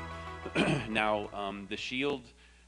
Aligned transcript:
now, 0.90 1.28
um, 1.34 1.68
the 1.70 1.76
shield, 1.76 2.22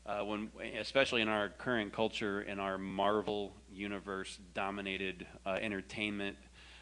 uh, 0.05 0.19
when 0.19 0.49
especially 0.77 1.21
in 1.21 1.29
our 1.29 1.47
current 1.47 1.93
culture, 1.93 2.41
in 2.41 2.59
our 2.59 2.77
Marvel 2.77 3.53
universe 3.71 4.37
dominated 4.53 5.25
uh, 5.45 5.51
entertainment 5.61 6.35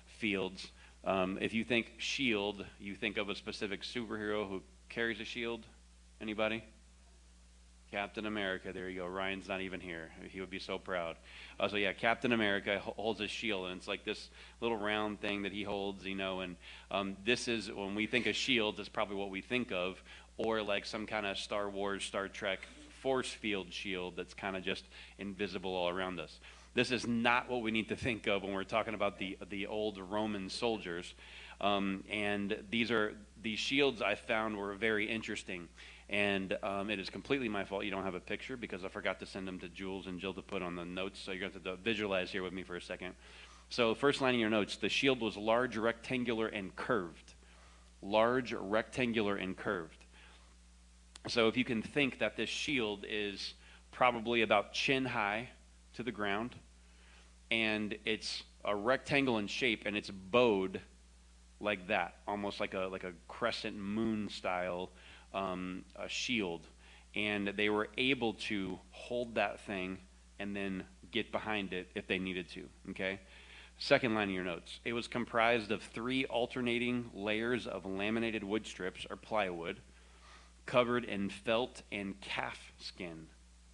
fields, 0.07 0.71
um, 1.05 1.37
if 1.39 1.53
you 1.53 1.63
think 1.63 1.93
shield, 1.97 2.65
you 2.79 2.95
think 2.95 3.17
of 3.17 3.29
a 3.29 3.35
specific 3.35 3.83
superhero 3.83 4.47
who 4.49 4.61
carries 4.89 5.19
a 5.19 5.25
shield. 5.25 5.63
Anybody? 6.19 6.63
Captain 7.91 8.25
America. 8.25 8.73
There 8.73 8.89
you 8.89 9.01
go. 9.01 9.07
Ryan's 9.07 9.47
not 9.47 9.61
even 9.61 9.79
here. 9.79 10.09
He 10.29 10.39
would 10.39 10.49
be 10.49 10.59
so 10.59 10.77
proud. 10.77 11.15
Uh, 11.59 11.67
so 11.67 11.77
yeah, 11.77 11.93
Captain 11.93 12.31
America 12.31 12.79
holds 12.79 13.21
a 13.21 13.27
shield, 13.27 13.67
and 13.67 13.77
it's 13.77 13.87
like 13.87 14.03
this 14.03 14.29
little 14.59 14.77
round 14.77 15.21
thing 15.21 15.43
that 15.43 15.51
he 15.51 15.63
holds, 15.63 16.03
you 16.05 16.15
know. 16.15 16.41
And 16.41 16.55
um, 16.91 17.15
this 17.23 17.47
is 17.47 17.71
when 17.71 17.95
we 17.95 18.07
think 18.07 18.25
of 18.25 18.35
shields, 18.35 18.79
it's 18.79 18.89
probably 18.89 19.15
what 19.15 19.29
we 19.29 19.41
think 19.41 19.71
of, 19.71 20.01
or 20.37 20.61
like 20.61 20.85
some 20.85 21.05
kind 21.05 21.25
of 21.25 21.37
Star 21.37 21.69
Wars, 21.69 22.03
Star 22.03 22.27
Trek 22.27 22.59
force 23.01 23.29
field 23.29 23.71
shield 23.71 24.15
that's 24.17 24.33
kind 24.33 24.57
of 24.57 24.63
just 24.63 24.83
invisible 25.19 25.75
all 25.75 25.89
around 25.89 26.19
us. 26.19 26.39
This 26.75 26.91
is 26.91 27.07
not 27.07 27.49
what 27.49 27.61
we 27.61 27.71
need 27.71 27.87
to 27.89 27.95
think 27.95 28.27
of 28.27 28.43
when 28.43 28.53
we're 28.53 28.65
talking 28.65 28.93
about 28.93 29.17
the, 29.17 29.37
the 29.49 29.65
old 29.65 29.97
Roman 29.97 30.49
soldiers. 30.49 31.15
Um, 31.61 32.03
and 32.11 32.57
these 32.69 32.91
are 32.91 33.13
these 33.41 33.59
shields 33.59 34.01
I 34.01 34.15
found 34.15 34.57
were 34.57 34.75
very 34.75 35.09
interesting. 35.09 35.69
And 36.09 36.57
um, 36.61 36.89
it 36.89 36.99
is 36.99 37.09
completely 37.09 37.47
my 37.47 37.63
fault 37.63 37.85
you 37.85 37.91
don't 37.91 38.03
have 38.03 38.13
a 38.13 38.19
picture 38.19 38.57
because 38.57 38.83
I 38.83 38.89
forgot 38.89 39.19
to 39.21 39.25
send 39.25 39.47
them 39.47 39.57
to 39.59 39.69
Jules 39.69 40.07
and 40.07 40.19
Jill 40.19 40.33
to 40.33 40.41
put 40.41 40.61
on 40.61 40.75
the 40.75 40.83
notes. 40.83 41.19
So 41.19 41.31
you're 41.31 41.39
going 41.39 41.53
to 41.53 41.69
have 41.69 41.77
to 41.77 41.83
visualize 41.83 42.29
here 42.29 42.43
with 42.43 42.53
me 42.53 42.63
for 42.63 42.75
a 42.75 42.81
second. 42.81 43.13
So, 43.69 43.95
first 43.95 44.21
line 44.21 44.35
in 44.35 44.39
your 44.39 44.49
notes 44.49 44.75
the 44.75 44.89
shield 44.89 45.21
was 45.21 45.37
large, 45.37 45.77
rectangular, 45.77 46.47
and 46.47 46.75
curved. 46.75 47.33
Large, 48.01 48.53
rectangular, 48.53 49.37
and 49.37 49.57
curved. 49.57 50.05
So, 51.27 51.47
if 51.47 51.57
you 51.57 51.63
can 51.63 51.81
think 51.81 52.19
that 52.19 52.35
this 52.35 52.49
shield 52.49 53.05
is 53.09 53.55
probably 53.91 54.43
about 54.43 54.73
chin 54.73 55.05
high 55.05 55.49
to 55.95 56.03
the 56.03 56.11
ground, 56.11 56.55
and 57.51 57.95
it's 58.05 58.43
a 58.63 58.75
rectangle 58.75 59.37
in 59.37 59.47
shape 59.47 59.83
and 59.85 59.95
it's 59.95 60.09
bowed 60.09 60.81
like 61.59 61.87
that, 61.87 62.15
almost 62.27 62.59
like 62.59 62.73
a 62.73 62.87
like 62.91 63.03
a 63.03 63.13
crescent 63.27 63.77
moon 63.77 64.29
style 64.29 64.91
um, 65.33 65.83
a 65.95 66.07
shield, 66.07 66.67
and 67.15 67.49
they 67.55 67.69
were 67.69 67.89
able 67.97 68.33
to 68.33 68.79
hold 68.91 69.35
that 69.35 69.59
thing 69.61 69.97
and 70.39 70.55
then 70.55 70.83
get 71.11 71.31
behind 71.31 71.73
it 71.73 71.89
if 71.95 72.07
they 72.07 72.19
needed 72.19 72.49
to. 72.49 72.63
Okay. 72.89 73.19
Second 73.77 74.15
line 74.15 74.29
of 74.29 74.33
your 74.33 74.45
notes. 74.45 74.79
It 74.85 74.93
was 74.93 75.07
comprised 75.07 75.69
of 75.69 75.83
three 75.83 76.25
alternating 76.25 77.09
layers 77.13 77.67
of 77.67 77.85
laminated 77.85 78.41
wood 78.41 78.65
strips 78.65 79.05
or 79.09 79.17
plywood 79.17 79.81
covered 80.65 81.03
in 81.03 81.29
felt 81.29 81.81
and 81.91 82.19
calf 82.21 82.71
skin. 82.77 83.27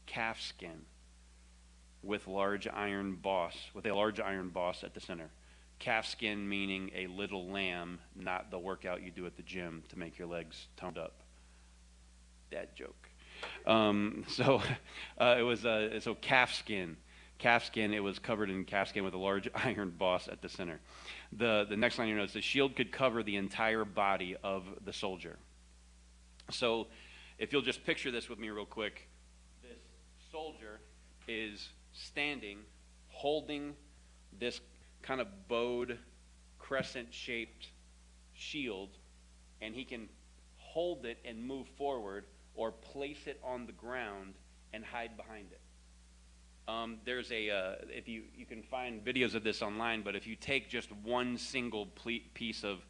Calf 0.08 0.42
skin 0.42 0.86
with 2.04 2.28
large 2.28 2.68
iron 2.68 3.16
boss, 3.16 3.56
with 3.74 3.86
a 3.86 3.94
large 3.94 4.20
iron 4.20 4.50
boss 4.50 4.84
at 4.84 4.94
the 4.94 5.00
center. 5.00 5.30
Calf 5.80 6.06
skin 6.06 6.48
meaning 6.48 6.92
a 6.96 7.08
little 7.08 7.48
lamb, 7.48 8.00
not 8.16 8.52
the 8.52 8.60
workout 8.60 9.02
you 9.02 9.12
do 9.12 9.26
at 9.26 9.36
the 9.36 9.44
gym 9.44 9.84
to 9.90 9.98
make 9.98 10.18
your 10.18 10.28
legs 10.28 10.68
toned 10.78 10.98
up. 10.98 11.22
Dad 12.52 12.70
joke. 12.76 13.10
Um, 13.66 14.24
so 14.28 14.62
uh, 15.20 15.36
it 15.40 15.44
was 15.44 15.66
uh, 15.66 16.00
so 16.00 16.16
calf 16.16 16.54
skin. 16.54 16.98
Calf 17.40 17.66
skin. 17.66 17.94
It 17.94 18.04
was 18.04 18.20
covered 18.20 18.50
in 18.52 18.66
calf 18.66 18.90
skin 18.90 19.04
with 19.04 19.14
a 19.14 19.18
large 19.18 19.50
iron 19.56 19.94
boss 19.98 20.28
at 20.28 20.42
the 20.42 20.50
center. 20.50 20.80
The 21.32 21.66
the 21.68 21.78
next 21.78 21.98
line 21.98 22.08
you 22.08 22.16
notice 22.16 22.34
the 22.34 22.42
shield 22.42 22.76
could 22.76 22.92
cover 22.92 23.24
the 23.24 23.38
entire 23.38 23.86
body 23.86 24.36
of 24.44 24.66
the 24.86 24.94
soldier. 24.94 25.38
So, 26.52 26.88
if 27.38 27.54
you'll 27.54 27.62
just 27.62 27.86
picture 27.86 28.12
this 28.12 28.30
with 28.30 28.38
me 28.38 28.50
real 28.50 28.66
quick, 28.66 29.08
this 29.64 29.80
soldier 30.32 30.71
is 31.28 31.70
standing, 31.94 32.60
holding 33.10 33.76
this 34.40 34.62
kind 35.02 35.22
of 35.22 35.28
bowed, 35.48 35.98
crescent 36.60 37.14
shaped 37.14 37.68
shield, 38.34 38.90
and 39.62 39.76
he 39.76 39.84
can 39.84 40.10
hold 40.58 41.06
it 41.06 41.18
and 41.26 41.44
move 41.44 41.68
forward 41.78 42.26
or 42.56 42.72
place 42.72 43.28
it 43.28 43.40
on 43.44 43.66
the 43.66 43.72
ground 43.74 44.34
and 44.74 44.84
hide 44.86 45.18
behind 45.18 45.48
it. 45.52 45.60
Um, 46.68 46.98
there's 47.06 47.32
a, 47.32 47.50
uh, 47.50 47.76
if 47.90 48.08
you, 48.08 48.24
you 48.36 48.46
can 48.46 48.64
find 48.64 49.04
videos 49.04 49.36
of 49.36 49.44
this 49.44 49.62
online, 49.62 50.04
but 50.04 50.16
if 50.16 50.28
you 50.28 50.36
take 50.36 50.70
just 50.70 50.92
one 51.04 51.38
single 51.38 51.88
ple- 51.88 52.20
piece 52.34 52.64
of 52.64 52.86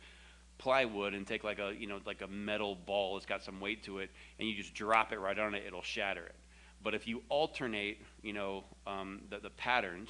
plywood 0.58 1.14
and 1.14 1.26
take 1.26 1.44
like 1.44 1.58
a, 1.58 1.74
you 1.76 1.88
know, 1.88 2.00
like 2.06 2.22
a 2.22 2.28
metal 2.28 2.76
ball 2.76 3.16
that's 3.16 3.26
got 3.26 3.44
some 3.44 3.60
weight 3.60 3.84
to 3.84 4.00
it, 4.00 4.12
and 4.38 4.48
you 4.48 4.56
just 4.56 4.74
drop 4.74 5.12
it 5.12 5.20
right 5.20 5.40
on 5.40 5.56
it, 5.56 5.64
it'll 5.66 5.82
shatter 5.82 6.26
it. 6.26 6.36
But 6.84 6.96
if 6.96 7.08
you 7.08 7.22
alternate, 7.30 8.02
you 8.22 8.34
know, 8.34 8.64
um, 8.88 9.22
the, 9.30 9.40
the 9.40 9.50
patterns 9.52 10.10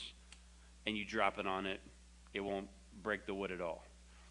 and 0.85 0.97
you 0.97 1.05
drop 1.05 1.37
it 1.37 1.45
on 1.45 1.65
it, 1.65 1.79
it 2.33 2.39
won't 2.39 2.67
break 3.03 3.25
the 3.25 3.33
wood 3.33 3.51
at 3.51 3.61
all. 3.61 3.83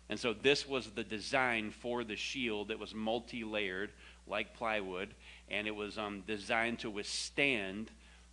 And 0.08 0.18
so 0.18 0.32
this 0.32 0.68
was 0.68 0.90
the 0.90 1.04
design 1.04 1.70
for 1.70 2.02
the 2.02 2.16
shield. 2.16 2.70
It 2.70 2.78
was 2.78 2.94
multi-layered, 2.94 3.90
like 4.26 4.54
plywood, 4.56 5.14
and 5.48 5.66
it 5.66 5.74
was 5.74 5.98
um, 5.98 6.24
designed 6.26 6.80
to 6.80 6.90
withstand 6.90 7.90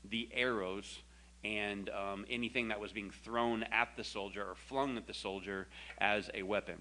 the 0.09 0.27
arrows 0.33 0.99
and 1.43 1.89
um, 1.89 2.25
anything 2.29 2.69
that 2.69 2.79
was 2.79 2.91
being 2.91 3.11
thrown 3.23 3.63
at 3.71 3.89
the 3.95 4.03
soldier 4.03 4.43
or 4.43 4.55
flung 4.55 4.97
at 4.97 5.05
the 5.05 5.13
soldier 5.13 5.67
as 5.99 6.29
a 6.33 6.41
weapon. 6.41 6.77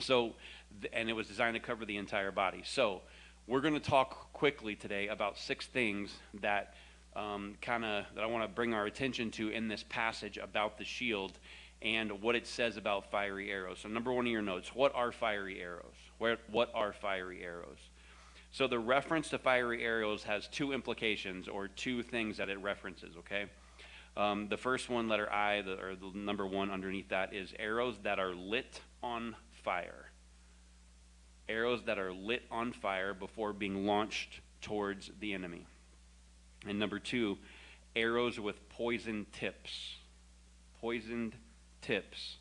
So, 0.00 0.34
and 0.92 1.08
it 1.08 1.12
was 1.12 1.28
designed 1.28 1.54
to 1.54 1.60
cover 1.60 1.84
the 1.84 1.96
entire 1.96 2.32
body. 2.32 2.62
So, 2.64 3.02
we're 3.46 3.60
going 3.60 3.74
to 3.74 3.80
talk 3.80 4.32
quickly 4.32 4.74
today 4.76 5.08
about 5.08 5.36
six 5.36 5.66
things 5.66 6.14
that 6.40 6.74
um, 7.16 7.56
kind 7.60 7.84
of 7.84 8.04
that 8.14 8.22
I 8.22 8.26
want 8.26 8.44
to 8.44 8.48
bring 8.48 8.72
our 8.72 8.86
attention 8.86 9.30
to 9.32 9.48
in 9.50 9.68
this 9.68 9.84
passage 9.88 10.38
about 10.38 10.78
the 10.78 10.84
shield 10.84 11.32
and 11.82 12.22
what 12.22 12.36
it 12.36 12.46
says 12.46 12.76
about 12.76 13.10
fiery 13.10 13.50
arrows. 13.50 13.80
So, 13.80 13.88
number 13.88 14.12
one 14.12 14.26
of 14.26 14.32
your 14.32 14.42
notes: 14.42 14.74
What 14.74 14.94
are 14.94 15.12
fiery 15.12 15.60
arrows? 15.60 15.94
Where, 16.18 16.38
what 16.50 16.70
are 16.74 16.92
fiery 16.92 17.42
arrows? 17.42 17.78
So, 18.52 18.66
the 18.66 18.78
reference 18.78 19.28
to 19.30 19.38
fiery 19.38 19.84
arrows 19.84 20.22
has 20.22 20.46
two 20.46 20.72
implications 20.72 21.48
or 21.48 21.68
two 21.68 22.02
things 22.02 22.36
that 22.36 22.48
it 22.48 22.58
references. 22.60 23.16
Okay. 23.18 23.46
Um, 24.14 24.48
the 24.48 24.58
first 24.58 24.90
one, 24.90 25.08
letter 25.08 25.30
I, 25.32 25.62
the, 25.62 25.80
or 25.80 25.96
the 25.96 26.10
number 26.14 26.46
one 26.46 26.70
underneath 26.70 27.08
that, 27.08 27.32
is 27.32 27.54
arrows 27.58 27.96
that 28.02 28.18
are 28.18 28.34
lit 28.34 28.80
on 29.02 29.34
fire 29.64 30.11
arrows 31.52 31.82
that 31.84 31.98
are 31.98 32.12
lit 32.12 32.42
on 32.50 32.72
fire 32.72 33.12
before 33.12 33.52
being 33.52 33.86
launched 33.86 34.40
towards 34.62 35.10
the 35.20 35.34
enemy. 35.34 35.66
And 36.66 36.78
number 36.78 36.98
two, 36.98 37.38
arrows 37.94 38.40
with 38.40 38.68
poisoned 38.70 39.32
tips. 39.32 39.96
Poisoned 40.80 41.34
tips 41.82 42.36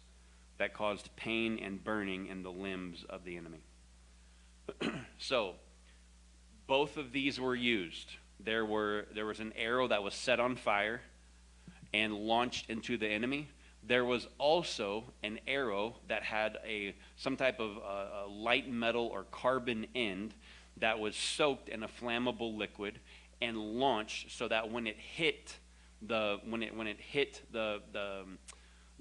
that 0.58 0.74
caused 0.74 1.16
pain 1.16 1.60
and 1.62 1.84
burning 1.84 2.28
in 2.28 2.44
the 2.44 2.52
limbs 2.52 3.04
of 3.10 3.26
the 3.26 3.36
enemy. 3.36 3.62
so, 5.18 5.56
both 6.68 6.98
of 6.98 7.12
these 7.12 7.40
were 7.40 7.56
used. 7.56 8.12
There, 8.40 8.66
were, 8.66 9.08
there 9.14 9.26
was 9.26 9.40
an 9.40 9.54
arrow 9.56 9.88
that 9.88 10.04
was 10.04 10.14
set 10.14 10.40
on 10.40 10.56
fire 10.56 11.02
and 11.94 12.14
launched 12.14 12.70
into 12.70 12.98
the 12.98 13.08
enemy 13.08 13.50
there 13.84 14.06
was 14.06 14.28
also 14.38 15.04
an 15.24 15.40
arrow 15.48 15.96
that 16.08 16.24
had 16.24 16.58
a 16.66 16.96
some 17.16 17.36
type 17.36 17.60
of 17.60 17.78
uh, 17.78 18.30
light 18.30 18.70
metal 18.70 19.08
or 19.08 19.24
carbon 19.32 19.88
end 19.96 20.34
that 20.78 21.00
was 21.00 21.16
soaked 21.16 21.70
in 21.70 21.84
a 21.84 21.88
flammable 21.88 22.56
liquid 22.56 23.00
and 23.42 23.58
launched 23.58 24.32
so 24.32 24.48
that 24.48 24.72
when 24.72 24.88
it 24.88 24.98
hit 24.98 25.58
the 26.08 26.40
when 26.48 26.64
it 26.64 26.76
when 26.76 26.88
it 26.88 27.00
hit 27.00 27.42
the 27.52 27.82
the 27.92 28.24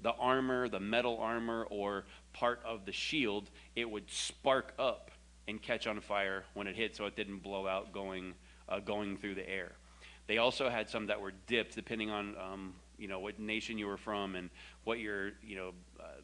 the 0.01 0.11
armor, 0.13 0.67
the 0.67 0.79
metal 0.79 1.17
armor 1.19 1.67
or 1.69 2.05
part 2.33 2.59
of 2.65 2.85
the 2.85 2.91
shield, 2.91 3.49
it 3.75 3.89
would 3.89 4.09
spark 4.09 4.73
up 4.79 5.11
and 5.47 5.61
catch 5.61 5.87
on 5.87 5.99
fire 6.01 6.43
when 6.53 6.67
it 6.67 6.75
hit 6.75 6.95
so 6.95 7.05
it 7.05 7.15
didn't 7.15 7.39
blow 7.39 7.67
out 7.67 7.91
going 7.91 8.33
uh, 8.69 8.79
going 8.79 9.17
through 9.17 9.35
the 9.35 9.47
air. 9.47 9.73
They 10.27 10.37
also 10.37 10.69
had 10.69 10.89
some 10.89 11.07
that 11.07 11.19
were 11.19 11.33
dipped 11.47 11.75
depending 11.75 12.09
on 12.09 12.35
um, 12.37 12.73
you 12.97 13.07
know 13.07 13.19
what 13.19 13.39
nation 13.39 13.77
you 13.77 13.87
were 13.87 13.97
from 13.97 14.35
and 14.35 14.49
what 14.83 14.99
your 14.99 15.31
you 15.43 15.55
know 15.55 15.71
uh, 15.99 16.21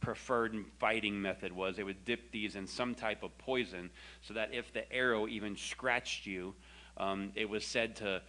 preferred 0.00 0.56
fighting 0.78 1.20
method 1.20 1.52
was. 1.52 1.76
They 1.76 1.82
would 1.82 2.04
dip 2.04 2.30
these 2.30 2.56
in 2.56 2.66
some 2.66 2.94
type 2.94 3.22
of 3.22 3.36
poison 3.38 3.90
so 4.22 4.34
that 4.34 4.52
if 4.52 4.72
the 4.72 4.90
arrow 4.92 5.26
even 5.26 5.56
scratched 5.56 6.26
you, 6.26 6.54
um, 6.96 7.32
it 7.34 7.48
was 7.48 7.64
said 7.64 7.96
to 7.96 8.22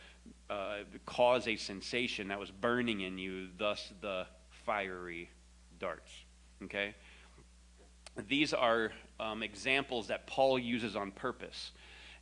uh, 0.49 0.77
cause 1.05 1.47
a 1.47 1.55
sensation 1.55 2.27
that 2.29 2.39
was 2.39 2.51
burning 2.51 3.01
in 3.01 3.17
you, 3.17 3.47
thus 3.57 3.93
the 4.01 4.25
fiery 4.65 5.29
darts. 5.79 6.11
Okay? 6.63 6.95
these 8.27 8.53
are 8.53 8.91
um, 9.19 9.43
examples 9.43 10.07
that 10.07 10.27
Paul 10.27 10.57
uses 10.57 10.95
on 10.95 11.11
purpose. 11.11 11.71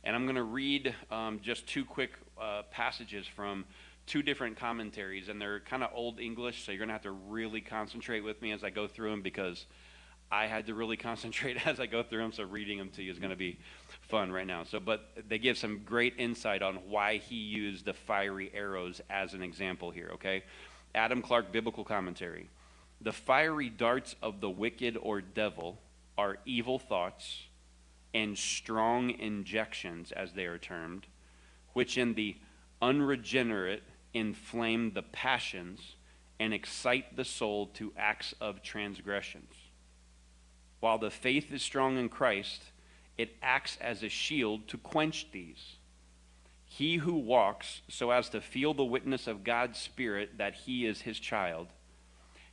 And 0.04 0.14
I'm 0.14 0.24
going 0.24 0.36
to 0.36 0.42
read 0.42 0.94
um, 1.10 1.40
just 1.42 1.66
two 1.66 1.84
quick 1.84 2.12
uh, 2.40 2.62
passages 2.70 3.26
from 3.26 3.64
two 4.06 4.22
different 4.22 4.56
commentaries, 4.56 5.28
and 5.28 5.40
they're 5.40 5.60
kind 5.60 5.82
of 5.82 5.90
old 5.94 6.20
English, 6.20 6.64
so 6.64 6.72
you're 6.72 6.78
going 6.78 6.88
to 6.88 6.94
have 6.94 7.02
to 7.02 7.10
really 7.10 7.60
concentrate 7.60 8.20
with 8.20 8.40
me 8.40 8.52
as 8.52 8.62
I 8.62 8.70
go 8.70 8.86
through 8.86 9.10
them 9.10 9.22
because 9.22 9.66
I 10.30 10.46
had 10.46 10.66
to 10.66 10.74
really 10.74 10.96
concentrate 11.10 11.66
as 11.66 11.80
I 11.80 11.86
go 11.86 12.02
through 12.02 12.20
them, 12.20 12.32
so 12.32 12.44
reading 12.44 12.78
them 12.78 12.90
to 12.90 13.02
you 13.02 13.10
is 13.10 13.18
going 13.18 13.30
to 13.30 13.36
be 13.36 13.58
fun 14.02 14.30
right 14.30 14.46
now. 14.46 14.64
So, 14.64 14.78
but 14.80 15.10
they 15.28 15.38
give 15.38 15.58
some 15.58 15.82
great 15.84 16.14
insight 16.18 16.62
on 16.62 16.76
why 16.88 17.18
he 17.18 17.36
used 17.36 17.84
the 17.84 17.92
fiery 17.94 18.50
arrows 18.54 19.00
as 19.10 19.34
an 19.34 19.42
example 19.42 19.90
here, 19.90 20.10
okay? 20.14 20.44
Adam 20.94 21.20
Clarke 21.20 21.52
Biblical 21.52 21.84
Commentary. 21.84 22.48
The 23.00 23.12
fiery 23.12 23.68
darts 23.68 24.16
of 24.22 24.40
the 24.40 24.48
wicked 24.48 24.96
or 25.00 25.20
devil 25.20 25.78
are 26.16 26.38
evil 26.46 26.78
thoughts 26.78 27.42
and 28.14 28.38
strong 28.38 29.10
injections, 29.10 30.12
as 30.12 30.32
they 30.32 30.46
are 30.46 30.56
termed, 30.56 31.06
which 31.74 31.98
in 31.98 32.14
the 32.14 32.36
unregenerate 32.80 33.82
inflame 34.16 34.92
the 34.92 35.02
passions 35.02 35.96
and 36.38 36.52
excite 36.52 37.16
the 37.16 37.24
soul 37.24 37.66
to 37.66 37.92
acts 37.96 38.34
of 38.40 38.62
transgressions. 38.62 39.52
While 40.80 40.98
the 40.98 41.10
faith 41.10 41.52
is 41.52 41.62
strong 41.62 41.96
in 41.96 42.08
Christ, 42.08 42.64
it 43.16 43.36
acts 43.42 43.78
as 43.80 44.02
a 44.02 44.08
shield 44.08 44.68
to 44.68 44.78
quench 44.78 45.28
these. 45.32 45.76
He 46.66 46.96
who 46.96 47.14
walks 47.14 47.80
so 47.88 48.10
as 48.10 48.28
to 48.30 48.40
feel 48.40 48.74
the 48.74 48.84
witness 48.84 49.26
of 49.26 49.44
God's 49.44 49.78
Spirit 49.78 50.38
that 50.38 50.54
he 50.54 50.84
is 50.84 51.02
his 51.02 51.18
child 51.18 51.68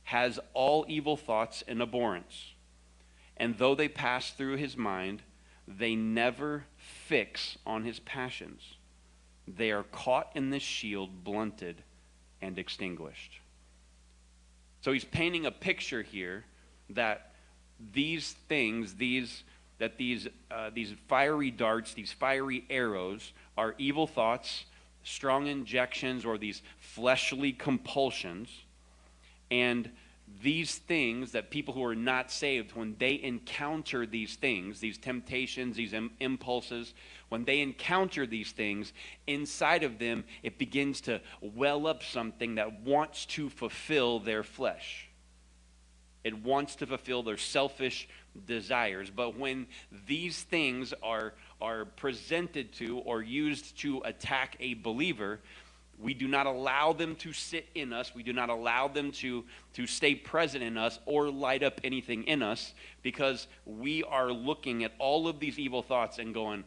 has 0.04 0.38
all 0.52 0.84
evil 0.88 1.16
thoughts 1.16 1.62
in 1.62 1.80
abhorrence. 1.80 2.52
And 3.36 3.58
though 3.58 3.74
they 3.74 3.88
pass 3.88 4.30
through 4.30 4.56
his 4.56 4.76
mind, 4.76 5.22
they 5.66 5.94
never 5.94 6.66
fix 6.76 7.58
on 7.66 7.84
his 7.84 8.00
passions. 8.00 8.76
They 9.46 9.70
are 9.70 9.82
caught 9.84 10.30
in 10.34 10.50
the 10.50 10.60
shield, 10.60 11.24
blunted, 11.24 11.82
and 12.40 12.58
extinguished. 12.58 13.40
So 14.80 14.92
he's 14.92 15.04
painting 15.04 15.46
a 15.46 15.50
picture 15.50 16.02
here 16.02 16.44
that 16.90 17.32
these 17.92 18.32
things, 18.48 18.94
these 18.94 19.44
that 19.78 19.98
these 19.98 20.28
uh, 20.50 20.70
these 20.72 20.94
fiery 21.08 21.50
darts, 21.50 21.94
these 21.94 22.12
fiery 22.12 22.64
arrows, 22.70 23.32
are 23.56 23.74
evil 23.78 24.06
thoughts, 24.06 24.64
strong 25.02 25.46
injections, 25.46 26.24
or 26.24 26.38
these 26.38 26.62
fleshly 26.78 27.52
compulsions, 27.52 28.48
and 29.50 29.90
these 30.42 30.76
things 30.76 31.32
that 31.32 31.50
people 31.50 31.74
who 31.74 31.84
are 31.84 31.94
not 31.94 32.30
saved, 32.30 32.74
when 32.74 32.96
they 32.98 33.20
encounter 33.22 34.06
these 34.06 34.36
things, 34.36 34.80
these 34.80 34.98
temptations, 34.98 35.76
these 35.76 35.92
Im- 35.92 36.12
impulses, 36.20 36.94
when 37.28 37.44
they 37.44 37.60
encounter 37.60 38.26
these 38.26 38.52
things, 38.52 38.92
inside 39.26 39.82
of 39.82 39.98
them, 39.98 40.24
it 40.42 40.58
begins 40.58 41.00
to 41.02 41.20
well 41.40 41.86
up 41.86 42.02
something 42.02 42.54
that 42.56 42.80
wants 42.80 43.26
to 43.26 43.50
fulfill 43.50 44.18
their 44.18 44.42
flesh. 44.42 45.08
It 46.24 46.42
wants 46.42 46.76
to 46.76 46.86
fulfill 46.86 47.22
their 47.22 47.36
selfish 47.36 48.08
desires. 48.46 49.10
But 49.10 49.38
when 49.38 49.66
these 50.06 50.42
things 50.42 50.94
are, 51.02 51.34
are 51.60 51.84
presented 51.84 52.72
to 52.74 52.98
or 53.00 53.22
used 53.22 53.78
to 53.80 54.00
attack 54.04 54.56
a 54.58 54.74
believer, 54.74 55.40
we 55.98 56.14
do 56.14 56.28
not 56.28 56.46
allow 56.46 56.92
them 56.92 57.16
to 57.16 57.32
sit 57.32 57.66
in 57.74 57.92
us. 57.92 58.14
We 58.14 58.22
do 58.22 58.32
not 58.32 58.50
allow 58.50 58.88
them 58.88 59.12
to, 59.12 59.44
to 59.74 59.86
stay 59.86 60.14
present 60.14 60.62
in 60.62 60.76
us 60.76 60.98
or 61.06 61.30
light 61.30 61.62
up 61.62 61.80
anything 61.84 62.24
in 62.24 62.42
us 62.42 62.74
because 63.02 63.46
we 63.64 64.02
are 64.04 64.30
looking 64.30 64.84
at 64.84 64.92
all 64.98 65.28
of 65.28 65.40
these 65.40 65.58
evil 65.58 65.82
thoughts 65.82 66.18
and 66.18 66.34
going, 66.34 66.64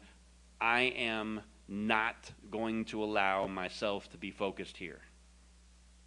I 0.59 0.81
am 0.97 1.41
not 1.67 2.31
going 2.49 2.85
to 2.85 3.03
allow 3.03 3.47
myself 3.47 4.09
to 4.11 4.17
be 4.17 4.31
focused 4.31 4.77
here. 4.77 5.01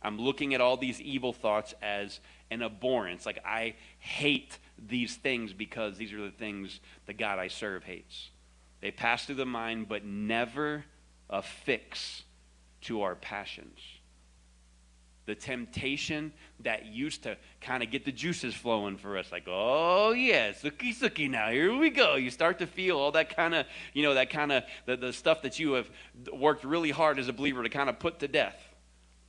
I'm 0.03 0.19
looking 0.19 0.55
at 0.55 0.63
all 0.63 0.77
these 0.77 1.01
evil 1.01 1.33
thoughts 1.33 1.75
as 1.83 2.21
an 2.51 2.63
abhorrence. 2.63 3.27
Like, 3.27 3.41
I 3.45 3.75
hate 3.99 4.59
these 4.79 5.17
things 5.17 5.53
because 5.53 5.99
these 5.99 6.13
are 6.13 6.23
the 6.23 6.31
things 6.31 6.81
the 7.07 7.13
God 7.13 7.39
I 7.39 7.49
serve 7.49 7.85
hates. 7.85 8.31
They 8.81 8.91
pass 8.91 9.27
through 9.27 9.35
the 9.35 9.47
mind, 9.47 9.89
but 9.89 10.05
never 10.05 10.87
affix 11.29 12.23
to 12.83 13.03
our 13.03 13.15
passions. 13.15 13.79
The 15.27 15.35
temptation 15.35 16.33
that 16.61 16.87
used 16.87 17.23
to 17.23 17.37
kind 17.61 17.83
of 17.83 17.91
get 17.91 18.05
the 18.05 18.11
juices 18.11 18.55
flowing 18.55 18.97
for 18.97 19.17
us, 19.17 19.31
like, 19.31 19.45
oh 19.47 20.11
yeah, 20.11 20.51
suki 20.51 20.97
suki 20.97 21.31
now, 21.31 21.51
here 21.51 21.77
we 21.77 21.91
go. 21.91 22.17
You 22.17 22.31
start 22.31 22.59
to 22.59 22.67
feel 22.67 22.97
all 22.99 23.13
that 23.13 23.37
kind 23.37 23.55
of, 23.55 23.67
you 23.93 24.03
know, 24.03 24.15
that 24.15 24.31
kind 24.31 24.51
of 24.51 24.65
the, 24.87 24.97
the 24.97 25.13
stuff 25.13 25.43
that 25.43 25.59
you 25.59 25.73
have 25.75 25.89
worked 26.33 26.65
really 26.65 26.91
hard 26.91 27.19
as 27.19 27.29
a 27.29 27.33
believer 27.33 27.63
to 27.63 27.69
kind 27.69 27.89
of 27.89 27.99
put 27.99 28.19
to 28.21 28.29
death. 28.29 28.57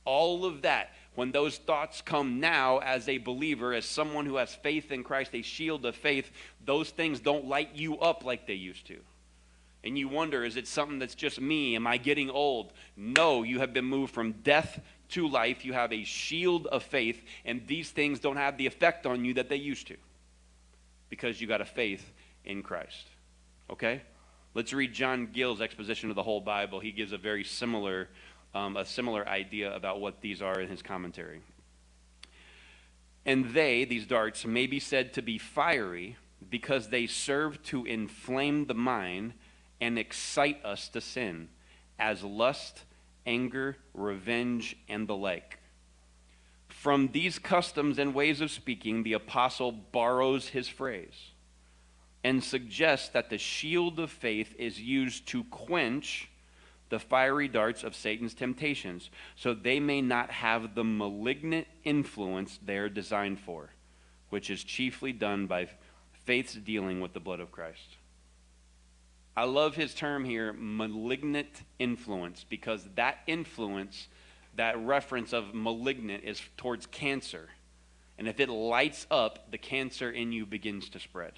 All 0.04 0.44
of 0.44 0.62
that, 0.62 0.90
when 1.14 1.30
those 1.30 1.58
thoughts 1.58 2.00
come 2.00 2.40
now 2.40 2.78
as 2.78 3.08
a 3.08 3.18
believer, 3.18 3.72
as 3.72 3.84
someone 3.84 4.26
who 4.26 4.36
has 4.36 4.52
faith 4.52 4.90
in 4.90 5.04
Christ, 5.04 5.32
a 5.34 5.42
shield 5.42 5.86
of 5.86 5.94
faith, 5.94 6.32
those 6.64 6.90
things 6.90 7.20
don't 7.20 7.46
light 7.46 7.76
you 7.76 7.98
up 7.98 8.24
like 8.24 8.46
they 8.46 8.54
used 8.54 8.86
to 8.86 8.98
and 9.84 9.98
you 9.98 10.08
wonder, 10.08 10.44
is 10.44 10.56
it 10.56 10.68
something 10.68 10.98
that's 10.98 11.14
just 11.14 11.40
me? 11.40 11.74
Am 11.74 11.86
I 11.86 11.96
getting 11.96 12.30
old? 12.30 12.72
No, 12.96 13.42
you 13.42 13.58
have 13.58 13.72
been 13.72 13.84
moved 13.84 14.14
from 14.14 14.32
death 14.42 14.80
to 15.10 15.28
life. 15.28 15.64
You 15.64 15.72
have 15.72 15.92
a 15.92 16.04
shield 16.04 16.66
of 16.68 16.82
faith, 16.82 17.20
and 17.44 17.66
these 17.66 17.90
things 17.90 18.20
don't 18.20 18.36
have 18.36 18.56
the 18.56 18.66
effect 18.66 19.06
on 19.06 19.24
you 19.24 19.34
that 19.34 19.48
they 19.48 19.56
used 19.56 19.88
to 19.88 19.96
because 21.10 21.40
you 21.40 21.46
got 21.46 21.60
a 21.60 21.64
faith 21.66 22.12
in 22.44 22.62
Christ. 22.62 23.08
Okay? 23.70 24.02
Let's 24.54 24.72
read 24.72 24.92
John 24.92 25.28
Gill's 25.32 25.60
exposition 25.60 26.10
of 26.10 26.16
the 26.16 26.22
whole 26.22 26.40
Bible. 26.40 26.78
He 26.78 26.92
gives 26.92 27.12
a 27.12 27.18
very 27.18 27.42
similar, 27.42 28.08
um, 28.54 28.76
a 28.76 28.84
similar 28.84 29.28
idea 29.28 29.74
about 29.74 30.00
what 30.00 30.20
these 30.20 30.40
are 30.40 30.60
in 30.60 30.68
his 30.68 30.80
commentary. 30.80 31.40
And 33.26 33.52
they, 33.52 33.84
these 33.84 34.06
darts, 34.06 34.44
may 34.44 34.66
be 34.66 34.80
said 34.80 35.12
to 35.14 35.22
be 35.22 35.38
fiery 35.38 36.16
because 36.50 36.88
they 36.88 37.06
serve 37.06 37.62
to 37.64 37.84
inflame 37.84 38.66
the 38.66 38.74
mind 38.74 39.34
and 39.82 39.98
excite 39.98 40.64
us 40.64 40.88
to 40.88 41.00
sin, 41.00 41.48
as 41.98 42.22
lust, 42.22 42.84
anger, 43.26 43.76
revenge, 43.94 44.76
and 44.88 45.08
the 45.08 45.16
like. 45.16 45.58
From 46.68 47.08
these 47.08 47.40
customs 47.40 47.98
and 47.98 48.14
ways 48.14 48.40
of 48.40 48.52
speaking, 48.52 49.02
the 49.02 49.14
apostle 49.14 49.72
borrows 49.72 50.48
his 50.48 50.68
phrase 50.68 51.32
and 52.22 52.44
suggests 52.44 53.08
that 53.08 53.28
the 53.28 53.38
shield 53.38 53.98
of 53.98 54.12
faith 54.12 54.54
is 54.56 54.80
used 54.80 55.26
to 55.26 55.42
quench 55.44 56.30
the 56.88 57.00
fiery 57.00 57.48
darts 57.48 57.82
of 57.82 57.96
Satan's 57.96 58.34
temptations, 58.34 59.10
so 59.34 59.52
they 59.52 59.80
may 59.80 60.00
not 60.00 60.30
have 60.30 60.76
the 60.76 60.84
malignant 60.84 61.66
influence 61.82 62.60
they're 62.64 62.88
designed 62.88 63.40
for, 63.40 63.70
which 64.30 64.48
is 64.48 64.62
chiefly 64.62 65.12
done 65.12 65.48
by 65.48 65.66
faith's 66.24 66.54
dealing 66.54 67.00
with 67.00 67.14
the 67.14 67.20
blood 67.20 67.40
of 67.40 67.50
Christ. 67.50 67.96
I 69.36 69.44
love 69.44 69.74
his 69.74 69.94
term 69.94 70.24
here, 70.24 70.52
malignant 70.52 71.62
influence, 71.78 72.44
because 72.48 72.86
that 72.96 73.18
influence, 73.26 74.08
that 74.56 74.78
reference 74.78 75.32
of 75.32 75.54
malignant, 75.54 76.24
is 76.24 76.40
towards 76.56 76.86
cancer. 76.86 77.48
And 78.18 78.28
if 78.28 78.40
it 78.40 78.50
lights 78.50 79.06
up, 79.10 79.50
the 79.50 79.58
cancer 79.58 80.10
in 80.10 80.32
you 80.32 80.44
begins 80.44 80.90
to 80.90 81.00
spread. 81.00 81.32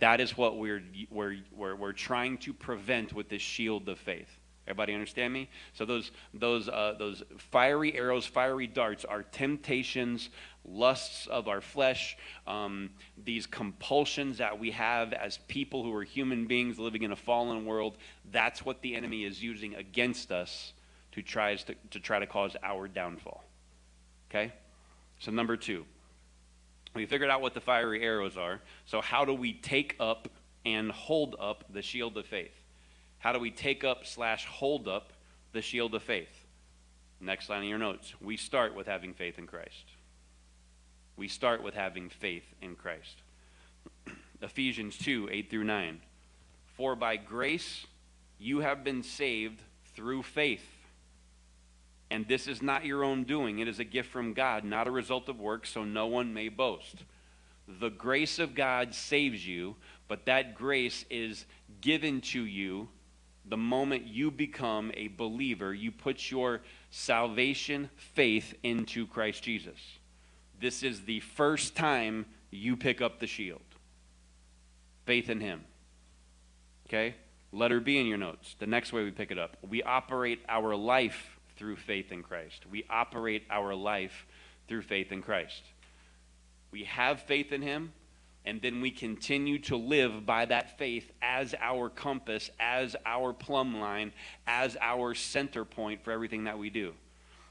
That 0.00 0.20
is 0.20 0.36
what 0.36 0.58
we're, 0.58 0.82
we're, 1.08 1.36
we're, 1.52 1.76
we're 1.76 1.92
trying 1.92 2.38
to 2.38 2.52
prevent 2.52 3.12
with 3.12 3.28
this 3.28 3.42
shield 3.42 3.88
of 3.88 3.98
faith. 3.98 4.40
Everybody 4.66 4.94
understand 4.94 5.32
me? 5.32 5.50
So 5.74 5.84
those 5.84 6.10
those 6.32 6.70
uh, 6.70 6.94
those 6.98 7.22
fiery 7.36 7.94
arrows, 7.98 8.24
fiery 8.24 8.66
darts 8.66 9.04
are 9.04 9.22
temptations, 9.22 10.30
lusts 10.64 11.26
of 11.26 11.48
our 11.48 11.60
flesh, 11.60 12.16
um, 12.46 12.90
these 13.22 13.46
compulsions 13.46 14.38
that 14.38 14.58
we 14.58 14.70
have 14.70 15.12
as 15.12 15.38
people 15.48 15.82
who 15.82 15.94
are 15.94 16.02
human 16.02 16.46
beings 16.46 16.78
living 16.78 17.02
in 17.02 17.12
a 17.12 17.16
fallen 17.16 17.66
world. 17.66 17.96
That's 18.30 18.64
what 18.64 18.80
the 18.82 18.94
enemy 18.96 19.24
is 19.24 19.42
using 19.42 19.74
against 19.74 20.32
us 20.32 20.72
to 21.12 21.22
try 21.22 21.54
to, 21.54 21.74
to 21.90 22.00
try 22.00 22.18
to 22.18 22.26
cause 22.26 22.56
our 22.62 22.88
downfall. 22.88 23.44
Okay. 24.30 24.52
So 25.20 25.30
number 25.30 25.56
two, 25.56 25.84
we 26.94 27.06
figured 27.06 27.30
out 27.30 27.40
what 27.40 27.54
the 27.54 27.60
fiery 27.60 28.02
arrows 28.02 28.36
are. 28.36 28.60
So 28.86 29.00
how 29.00 29.24
do 29.24 29.34
we 29.34 29.52
take 29.52 29.96
up 30.00 30.28
and 30.64 30.90
hold 30.90 31.36
up 31.38 31.64
the 31.72 31.82
shield 31.82 32.16
of 32.16 32.26
faith? 32.26 32.54
How 33.18 33.32
do 33.32 33.38
we 33.38 33.50
take 33.50 33.84
up 33.84 34.06
slash 34.06 34.46
hold 34.46 34.88
up 34.88 35.12
the 35.52 35.62
shield 35.62 35.94
of 35.94 36.02
faith? 36.02 36.46
Next 37.20 37.48
line 37.48 37.62
of 37.62 37.68
your 37.68 37.78
notes. 37.78 38.12
We 38.20 38.36
start 38.36 38.74
with 38.74 38.86
having 38.86 39.14
faith 39.14 39.38
in 39.38 39.46
Christ. 39.46 39.93
We 41.16 41.28
start 41.28 41.62
with 41.62 41.74
having 41.74 42.08
faith 42.08 42.44
in 42.60 42.74
Christ. 42.76 43.22
Ephesians 44.42 44.98
2 44.98 45.28
8 45.30 45.50
through 45.50 45.64
9. 45.64 46.00
For 46.76 46.96
by 46.96 47.16
grace 47.16 47.86
you 48.38 48.60
have 48.60 48.84
been 48.84 49.02
saved 49.02 49.62
through 49.94 50.22
faith. 50.22 50.66
And 52.10 52.28
this 52.28 52.46
is 52.46 52.62
not 52.62 52.84
your 52.84 53.02
own 53.02 53.24
doing, 53.24 53.58
it 53.58 53.68
is 53.68 53.78
a 53.78 53.84
gift 53.84 54.10
from 54.10 54.34
God, 54.34 54.64
not 54.64 54.86
a 54.86 54.90
result 54.90 55.28
of 55.28 55.40
works, 55.40 55.70
so 55.70 55.84
no 55.84 56.06
one 56.06 56.34
may 56.34 56.48
boast. 56.48 57.04
the 57.66 57.88
grace 57.88 58.38
of 58.38 58.54
God 58.54 58.94
saves 58.94 59.46
you, 59.46 59.76
but 60.06 60.26
that 60.26 60.54
grace 60.54 61.06
is 61.08 61.46
given 61.80 62.20
to 62.20 62.44
you 62.44 62.88
the 63.46 63.56
moment 63.56 64.06
you 64.06 64.30
become 64.30 64.90
a 64.94 65.08
believer. 65.08 65.72
You 65.72 65.90
put 65.90 66.30
your 66.30 66.60
salvation 66.90 67.90
faith 67.96 68.54
into 68.62 69.06
Christ 69.06 69.42
Jesus. 69.42 69.78
This 70.64 70.82
is 70.82 71.02
the 71.02 71.20
first 71.20 71.76
time 71.76 72.24
you 72.50 72.74
pick 72.74 73.02
up 73.02 73.20
the 73.20 73.26
shield. 73.26 73.60
Faith 75.04 75.28
in 75.28 75.38
Him. 75.38 75.62
Okay? 76.88 77.16
Letter 77.52 77.80
B 77.80 77.98
in 77.98 78.06
your 78.06 78.16
notes. 78.16 78.56
The 78.58 78.66
next 78.66 78.90
way 78.90 79.04
we 79.04 79.10
pick 79.10 79.30
it 79.30 79.38
up. 79.38 79.58
We 79.68 79.82
operate 79.82 80.40
our 80.48 80.74
life 80.74 81.38
through 81.58 81.76
faith 81.76 82.12
in 82.12 82.22
Christ. 82.22 82.64
We 82.70 82.86
operate 82.88 83.42
our 83.50 83.74
life 83.74 84.24
through 84.66 84.80
faith 84.80 85.12
in 85.12 85.20
Christ. 85.20 85.64
We 86.70 86.84
have 86.84 87.20
faith 87.20 87.52
in 87.52 87.60
Him, 87.60 87.92
and 88.46 88.62
then 88.62 88.80
we 88.80 88.90
continue 88.90 89.58
to 89.64 89.76
live 89.76 90.24
by 90.24 90.46
that 90.46 90.78
faith 90.78 91.12
as 91.20 91.54
our 91.60 91.90
compass, 91.90 92.48
as 92.58 92.96
our 93.04 93.34
plumb 93.34 93.80
line, 93.80 94.14
as 94.46 94.78
our 94.80 95.12
center 95.12 95.66
point 95.66 96.02
for 96.02 96.10
everything 96.10 96.44
that 96.44 96.58
we 96.58 96.70
do. 96.70 96.94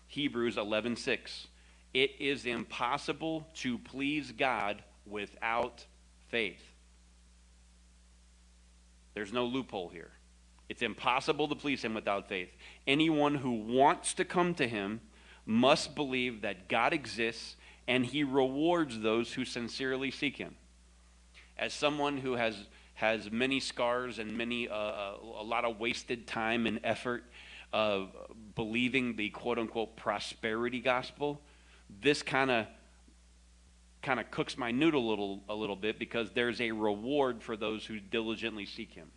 Hebrews 0.07 0.57
11:6. 0.57 1.45
It 1.93 2.11
is 2.19 2.45
impossible 2.45 3.47
to 3.55 3.77
please 3.77 4.31
God 4.31 4.83
without 5.05 5.85
faith. 6.29 6.63
There's 9.13 9.31
no 9.31 9.45
loophole 9.45 9.89
here. 9.89 10.11
It's 10.69 10.81
impossible 10.81 11.47
to 11.49 11.55
please 11.55 11.83
him 11.83 11.93
without 11.93 12.27
faith. 12.27 12.49
Anyone 12.87 13.35
who 13.35 13.51
wants 13.51 14.13
to 14.15 14.25
come 14.25 14.55
to 14.55 14.67
him 14.67 15.01
must 15.45 15.93
believe 15.93 16.41
that 16.41 16.67
God 16.67 16.93
exists 16.93 17.57
and 17.87 18.05
he 18.05 18.23
rewards 18.23 18.99
those 19.01 19.33
who 19.33 19.45
sincerely 19.45 20.09
seek 20.09 20.37
him. 20.37 20.55
As 21.57 21.73
someone 21.73 22.17
who 22.17 22.33
has 22.33 22.55
has 22.95 23.31
many 23.31 23.59
scars 23.59 24.19
and 24.19 24.37
many 24.37 24.67
uh, 24.67 24.73
uh 24.73 25.15
a 25.39 25.43
lot 25.43 25.65
of 25.65 25.79
wasted 25.79 26.25
time 26.25 26.65
and 26.65 26.79
effort 26.83 27.23
of 27.73 28.15
believing 28.55 29.15
the 29.15 29.29
quote 29.29 29.59
unquote 29.59 29.95
prosperity 29.97 30.79
gospel, 30.79 31.41
this 32.01 32.21
kind 32.21 32.51
of 32.51 32.67
kind 34.03 34.19
of 34.19 34.29
cooks 34.29 34.57
my 34.57 34.69
noodle 34.69 35.07
a 35.07 35.09
little, 35.09 35.43
a 35.49 35.55
little 35.55 35.77
bit 35.77 35.97
because 35.97 36.29
there's 36.31 36.59
a 36.59 36.71
reward 36.71 37.41
for 37.41 37.55
those 37.55 37.85
who 37.85 37.99
diligently 37.99 38.65
seek 38.65 38.91
him. 38.91 39.09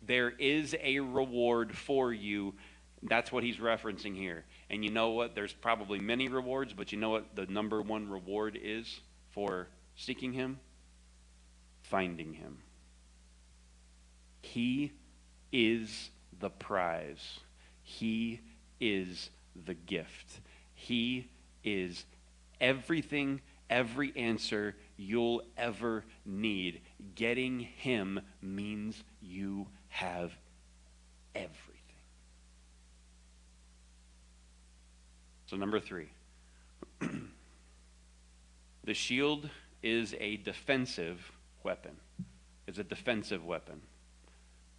There 0.00 0.30
is 0.30 0.74
a 0.80 1.00
reward 1.00 1.76
for 1.76 2.12
you. 2.12 2.54
That's 3.02 3.32
what 3.32 3.42
he's 3.42 3.56
referencing 3.56 4.16
here. 4.16 4.44
And 4.70 4.84
you 4.84 4.90
know 4.90 5.10
what? 5.10 5.34
There's 5.34 5.52
probably 5.52 5.98
many 5.98 6.28
rewards, 6.28 6.72
but 6.72 6.92
you 6.92 6.98
know 6.98 7.10
what 7.10 7.34
the 7.34 7.46
number 7.46 7.82
one 7.82 8.08
reward 8.08 8.58
is 8.62 9.00
for 9.30 9.66
seeking 9.96 10.32
him? 10.32 10.60
Finding 11.82 12.32
him. 12.32 12.58
He 14.40 14.92
is 15.52 16.10
the 16.38 16.50
prize. 16.50 17.40
He 17.82 18.40
is 18.80 19.30
the 19.66 19.74
gift. 19.74 20.40
He 20.74 21.28
is 21.64 22.04
everything 22.60 23.40
every 23.72 24.12
answer 24.16 24.76
you'll 24.96 25.42
ever 25.56 26.04
need. 26.26 26.82
Getting 27.14 27.60
Him 27.60 28.20
means 28.40 29.02
you 29.20 29.66
have 29.88 30.32
everything. 31.34 31.72
So, 35.46 35.56
number 35.56 35.80
three 35.80 36.08
the 38.84 38.94
shield 38.94 39.50
is 39.82 40.14
a 40.20 40.36
defensive 40.36 41.32
weapon. 41.62 41.92
It's 42.66 42.78
a 42.78 42.84
defensive 42.84 43.44
weapon. 43.44 43.80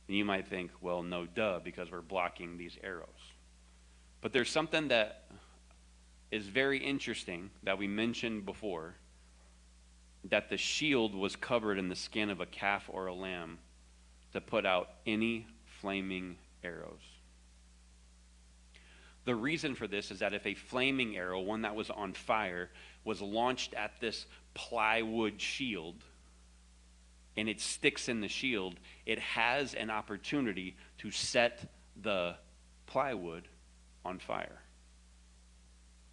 And 0.07 0.17
you 0.17 0.25
might 0.25 0.47
think, 0.47 0.71
well, 0.81 1.03
no, 1.03 1.25
duh, 1.25 1.59
because 1.63 1.91
we're 1.91 2.01
blocking 2.01 2.57
these 2.57 2.77
arrows. 2.83 3.07
But 4.21 4.33
there's 4.33 4.49
something 4.49 4.89
that 4.89 5.25
is 6.33 6.47
very 6.47 6.79
interesting 6.79 7.51
that 7.61 7.77
we 7.77 7.87
mentioned 7.87 8.43
before 8.43 8.95
that 10.23 10.49
the 10.49 10.57
shield 10.57 11.13
was 11.13 11.35
covered 11.35 11.77
in 11.77 11.89
the 11.89 11.95
skin 11.95 12.31
of 12.31 12.41
a 12.41 12.45
calf 12.47 12.89
or 12.91 13.05
a 13.05 13.13
lamb 13.13 13.59
to 14.31 14.41
put 14.41 14.65
out 14.65 14.89
any 15.05 15.45
flaming 15.79 16.35
arrows. 16.63 17.03
The 19.25 19.35
reason 19.35 19.75
for 19.75 19.85
this 19.85 20.09
is 20.09 20.19
that 20.19 20.33
if 20.33 20.47
a 20.47 20.55
flaming 20.55 21.15
arrow, 21.17 21.39
one 21.39 21.61
that 21.61 21.75
was 21.75 21.91
on 21.91 22.13
fire, 22.13 22.71
was 23.05 23.21
launched 23.21 23.75
at 23.75 23.99
this 23.99 24.25
plywood 24.55 25.39
shield 25.39 26.03
and 27.37 27.47
it 27.47 27.61
sticks 27.61 28.09
in 28.09 28.21
the 28.21 28.27
shield, 28.27 28.79
it 29.05 29.19
has 29.19 29.75
an 29.75 29.91
opportunity 29.91 30.77
to 30.97 31.11
set 31.11 31.71
the 32.01 32.33
plywood 32.87 33.47
on 34.03 34.17
fire. 34.17 34.62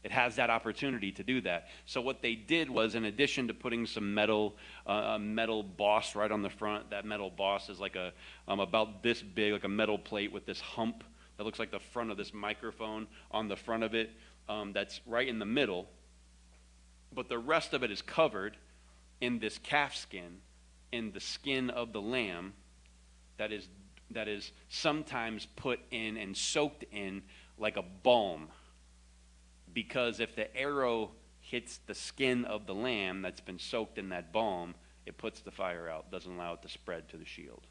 It 0.03 0.13
has 0.13 0.37
that 0.37 0.49
opportunity 0.49 1.13
to 1.13 1.23
do 1.23 1.43
that. 1.43 1.69
So 1.85 2.01
what 2.01 2.23
they 2.23 2.35
did 2.35 2.71
was, 2.71 2.95
in 2.95 3.05
addition 3.05 3.49
to 3.49 3.55
putting 3.55 3.85
some 3.85 4.15
metal, 4.15 4.57
uh, 4.87 4.93
a 5.15 5.19
metal 5.19 5.63
boss 5.63 6.15
right 6.15 6.31
on 6.31 6.41
the 6.41 6.49
front, 6.49 6.91
that 6.91 7.05
metal 7.05 7.31
boss 7.31 7.69
is 7.69 7.79
like 7.79 7.97
a 7.97 8.13
um, 8.49 8.61
about 8.61 9.03
this 9.03 9.21
big, 9.21 9.53
like 9.53 9.65
a 9.65 9.69
metal 9.69 9.99
plate 9.99 10.33
with 10.33 10.47
this 10.47 10.61
hump 10.61 11.05
that 11.37 11.45
looks 11.45 11.59
like 11.59 11.71
the 11.71 11.79
front 11.79 12.11
of 12.11 12.17
this 12.17 12.33
microphone 12.33 13.07
on 13.31 13.49
the 13.49 13.57
front 13.57 13.83
of 13.83 13.95
it. 13.95 14.11
Um, 14.49 14.73
that's 14.73 15.01
right 15.07 15.29
in 15.29 15.39
the 15.39 15.47
middle, 15.47 15.87
but 17.15 17.29
the 17.29 17.39
rest 17.39 17.73
of 17.75 17.83
it 17.83 17.91
is 17.91 18.03
covered 18.03 18.57
in 19.21 19.39
this 19.39 19.59
calf 19.59 19.95
skin, 19.95 20.39
in 20.93 21.13
the 21.13 21.21
skin 21.21 21.71
of 21.71 21.93
the 21.93 22.01
lamb, 22.01 22.55
that 23.37 23.53
is 23.53 23.69
that 24.11 24.29
is 24.29 24.51
sometimes 24.69 25.47
put 25.57 25.79
in 25.91 26.17
and 26.17 26.37
soaked 26.37 26.85
in 26.91 27.23
like 27.59 27.77
a 27.77 27.85
balm 28.03 28.49
because 29.73 30.21
if 30.21 30.35
the 30.37 30.55
arrow 30.57 31.11
hits 31.41 31.81
the 31.87 31.95
skin 31.95 32.45
of 32.45 32.67
the 32.67 32.75
lamb 32.75 33.23
that's 33.23 33.41
been 33.41 33.59
soaked 33.59 33.99
in 33.99 34.11
that 34.11 34.33
balm, 34.33 34.75
it 35.07 35.19
puts 35.19 35.41
the 35.41 35.51
fire 35.51 35.89
out, 35.89 36.11
doesn't 36.11 36.33
allow 36.33 36.55
it 36.55 36.63
to 36.63 36.69
spread 36.69 37.09
to 37.09 37.17
the 37.17 37.25
shield. 37.25 37.67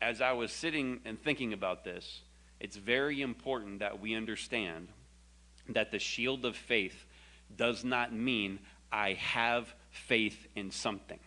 As 0.00 0.20
I 0.20 0.32
was 0.32 0.50
sitting 0.50 1.00
and 1.04 1.20
thinking 1.20 1.52
about 1.52 1.84
this, 1.84 2.22
it's 2.58 2.76
very 2.76 3.22
important 3.22 3.80
that 3.80 4.00
we 4.00 4.14
understand 4.14 4.88
that 5.68 5.90
the 5.90 5.98
shield 5.98 6.44
of 6.44 6.56
faith 6.56 7.06
does 7.56 7.84
not 7.84 8.12
mean 8.12 8.58
I 8.90 9.14
have 9.14 9.72
faith 9.90 10.46
in 10.56 10.70
something. 10.70 11.18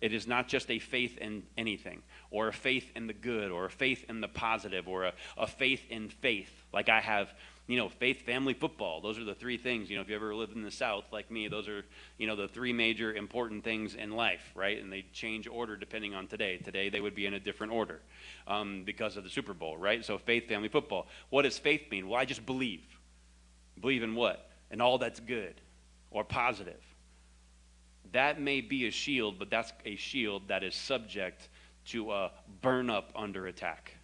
It 0.00 0.14
is 0.14 0.26
not 0.26 0.48
just 0.48 0.70
a 0.70 0.78
faith 0.78 1.18
in 1.18 1.42
anything, 1.58 2.02
or 2.30 2.48
a 2.48 2.52
faith 2.52 2.90
in 2.96 3.06
the 3.06 3.12
good, 3.12 3.50
or 3.50 3.66
a 3.66 3.70
faith 3.70 4.04
in 4.08 4.20
the 4.20 4.28
positive, 4.28 4.88
or 4.88 5.04
a, 5.04 5.12
a 5.36 5.46
faith 5.46 5.82
in 5.90 6.08
faith. 6.08 6.50
Like 6.72 6.88
I 6.88 7.00
have, 7.00 7.34
you 7.66 7.76
know, 7.76 7.90
faith, 7.90 8.24
family, 8.24 8.54
football. 8.54 9.02
Those 9.02 9.18
are 9.18 9.24
the 9.24 9.34
three 9.34 9.58
things. 9.58 9.90
You 9.90 9.96
know, 9.96 10.02
if 10.02 10.08
you 10.08 10.14
ever 10.14 10.34
lived 10.34 10.56
in 10.56 10.62
the 10.62 10.70
South 10.70 11.04
like 11.12 11.30
me, 11.30 11.48
those 11.48 11.68
are, 11.68 11.84
you 12.16 12.26
know, 12.26 12.34
the 12.34 12.48
three 12.48 12.72
major 12.72 13.12
important 13.12 13.62
things 13.62 13.94
in 13.94 14.12
life, 14.12 14.42
right? 14.54 14.82
And 14.82 14.90
they 14.90 15.04
change 15.12 15.46
order 15.46 15.76
depending 15.76 16.14
on 16.14 16.28
today. 16.28 16.56
Today 16.56 16.88
they 16.88 17.02
would 17.02 17.14
be 17.14 17.26
in 17.26 17.34
a 17.34 17.40
different 17.40 17.74
order 17.74 18.00
um, 18.46 18.84
because 18.84 19.18
of 19.18 19.24
the 19.24 19.30
Super 19.30 19.52
Bowl, 19.52 19.76
right? 19.76 20.02
So 20.02 20.16
faith, 20.16 20.48
family, 20.48 20.68
football. 20.68 21.08
What 21.28 21.42
does 21.42 21.58
faith 21.58 21.90
mean? 21.90 22.08
Well, 22.08 22.18
I 22.18 22.24
just 22.24 22.46
believe. 22.46 22.80
Believe 23.78 24.02
in 24.02 24.14
what? 24.14 24.48
And 24.70 24.80
all 24.80 24.96
that's 24.96 25.20
good 25.20 25.60
or 26.10 26.24
positive 26.24 26.80
that 28.12 28.40
may 28.40 28.60
be 28.60 28.86
a 28.86 28.90
shield, 28.90 29.38
but 29.38 29.50
that's 29.50 29.72
a 29.84 29.96
shield 29.96 30.48
that 30.48 30.62
is 30.62 30.74
subject 30.74 31.48
to 31.86 32.10
uh, 32.10 32.30
burn 32.60 32.90
up 32.90 33.12
under 33.14 33.46
attack. 33.46 33.94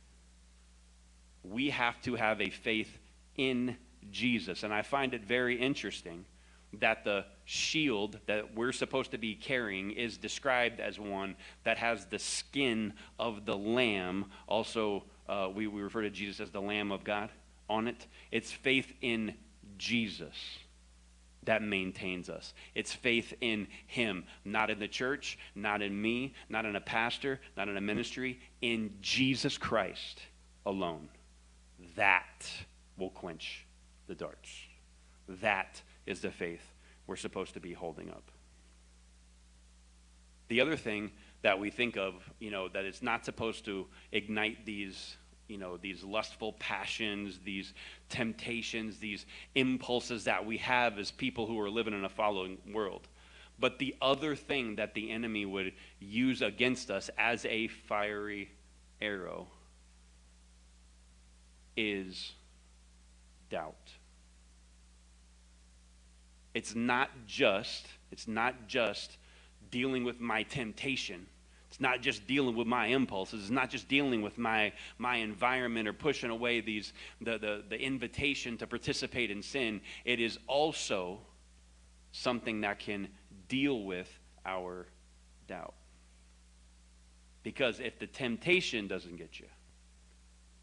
We 1.42 1.70
have 1.70 2.00
to 2.02 2.14
have 2.14 2.40
a 2.40 2.50
faith 2.50 2.98
in 3.36 3.76
Jesus. 4.10 4.62
And 4.62 4.72
I 4.72 4.82
find 4.82 5.14
it 5.14 5.24
very 5.24 5.56
interesting 5.60 6.24
that 6.80 7.04
the 7.04 7.24
shield 7.44 8.18
that 8.26 8.54
we're 8.54 8.72
supposed 8.72 9.12
to 9.12 9.18
be 9.18 9.34
carrying 9.34 9.92
is 9.92 10.18
described 10.18 10.80
as 10.80 10.98
one 10.98 11.36
that 11.64 11.78
has 11.78 12.06
the 12.06 12.18
skin 12.18 12.92
of 13.18 13.46
the 13.46 13.56
lamb. 13.56 14.26
Also, 14.46 15.04
uh, 15.28 15.48
we, 15.54 15.66
we 15.66 15.80
refer 15.80 16.02
to 16.02 16.10
Jesus 16.10 16.40
as 16.40 16.50
the 16.50 16.60
Lamb 16.60 16.92
of 16.92 17.04
God 17.04 17.30
on 17.68 17.88
it. 17.88 18.06
It's 18.30 18.52
faith 18.52 18.92
in 19.00 19.34
Jesus 19.78 20.34
that 21.46 21.62
maintains 21.62 22.28
us. 22.28 22.54
It's 22.74 22.92
faith 22.92 23.32
in 23.40 23.66
Him, 23.86 24.24
not 24.44 24.70
in 24.70 24.78
the 24.78 24.88
church, 24.88 25.38
not 25.54 25.80
in 25.82 26.00
me, 26.00 26.34
not 26.48 26.64
in 26.64 26.76
a 26.76 26.80
pastor, 26.80 27.40
not 27.56 27.68
in 27.68 27.76
a 27.76 27.80
ministry, 27.80 28.38
in 28.60 28.94
Jesus 29.00 29.56
Christ 29.56 30.20
alone. 30.66 31.08
That 31.96 32.48
will 32.98 33.10
quench 33.10 33.66
the 34.06 34.14
darts. 34.14 34.50
That 35.28 35.80
is 36.04 36.20
the 36.20 36.30
faith 36.30 36.62
we're 37.06 37.16
supposed 37.16 37.54
to 37.54 37.60
be 37.60 37.72
holding 37.72 38.10
up. 38.10 38.30
The 40.48 40.60
other 40.60 40.76
thing 40.76 41.10
that 41.42 41.58
we 41.58 41.70
think 41.70 41.96
of, 41.96 42.14
you 42.38 42.50
know, 42.50 42.68
that 42.68 42.84
it's 42.84 43.02
not 43.02 43.24
supposed 43.24 43.64
to 43.64 43.86
ignite 44.12 44.64
these 44.64 45.16
you 45.48 45.58
know, 45.58 45.76
these 45.76 46.02
lustful 46.02 46.54
passions, 46.54 47.38
these 47.44 47.72
temptations, 48.08 48.98
these 48.98 49.26
impulses 49.54 50.24
that 50.24 50.44
we 50.44 50.58
have 50.58 50.98
as 50.98 51.10
people 51.10 51.46
who 51.46 51.58
are 51.60 51.70
living 51.70 51.94
in 51.94 52.04
a 52.04 52.08
following 52.08 52.58
world. 52.72 53.06
But 53.58 53.78
the 53.78 53.94
other 54.02 54.34
thing 54.34 54.76
that 54.76 54.94
the 54.94 55.10
enemy 55.10 55.46
would 55.46 55.72
use 55.98 56.42
against 56.42 56.90
us 56.90 57.10
as 57.16 57.44
a 57.46 57.68
fiery 57.68 58.50
arrow 59.00 59.46
is 61.76 62.32
doubt. 63.50 63.92
It's 66.54 66.74
not 66.74 67.10
just, 67.26 67.86
it's 68.10 68.26
not 68.26 68.66
just 68.66 69.16
dealing 69.70 70.04
with 70.04 70.20
my 70.20 70.42
temptation 70.42 71.26
it's 71.76 71.82
not 71.82 72.00
just 72.00 72.26
dealing 72.26 72.56
with 72.56 72.66
my 72.66 72.86
impulses. 72.86 73.42
It's 73.42 73.50
not 73.50 73.68
just 73.68 73.86
dealing 73.86 74.22
with 74.22 74.38
my, 74.38 74.72
my 74.96 75.16
environment 75.16 75.86
or 75.86 75.92
pushing 75.92 76.30
away 76.30 76.62
these, 76.62 76.94
the, 77.20 77.36
the, 77.36 77.64
the 77.68 77.78
invitation 77.78 78.56
to 78.56 78.66
participate 78.66 79.30
in 79.30 79.42
sin. 79.42 79.82
It 80.06 80.18
is 80.18 80.38
also 80.46 81.18
something 82.12 82.62
that 82.62 82.78
can 82.78 83.08
deal 83.48 83.82
with 83.82 84.08
our 84.46 84.86
doubt. 85.48 85.74
Because 87.42 87.78
if 87.78 87.98
the 87.98 88.06
temptation 88.06 88.88
doesn't 88.88 89.18
get 89.18 89.38
you, 89.38 89.46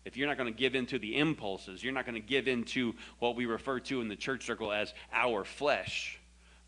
if 0.05 0.17
you're 0.17 0.27
not 0.27 0.39
going 0.39 0.51
to 0.51 0.59
give 0.59 0.73
in 0.73 0.87
to 0.87 0.97
the 0.97 1.15
impulses, 1.15 1.83
you're 1.83 1.93
not 1.93 2.07
going 2.07 2.19
to 2.19 2.27
give 2.27 2.47
in 2.47 2.63
to 2.63 2.95
what 3.19 3.35
we 3.35 3.45
refer 3.45 3.79
to 3.81 4.01
in 4.01 4.07
the 4.07 4.15
church 4.15 4.47
circle 4.47 4.71
as 4.71 4.95
our 5.13 5.43
flesh, 5.43 6.19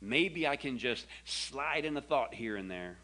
maybe 0.02 0.48
I 0.48 0.56
can 0.56 0.78
just 0.78 1.08
slide 1.24 1.84
in 1.84 1.98
a 1.98 2.02
thought 2.02 2.36
here 2.36 2.58
and 2.58 2.70
there 2.70 2.98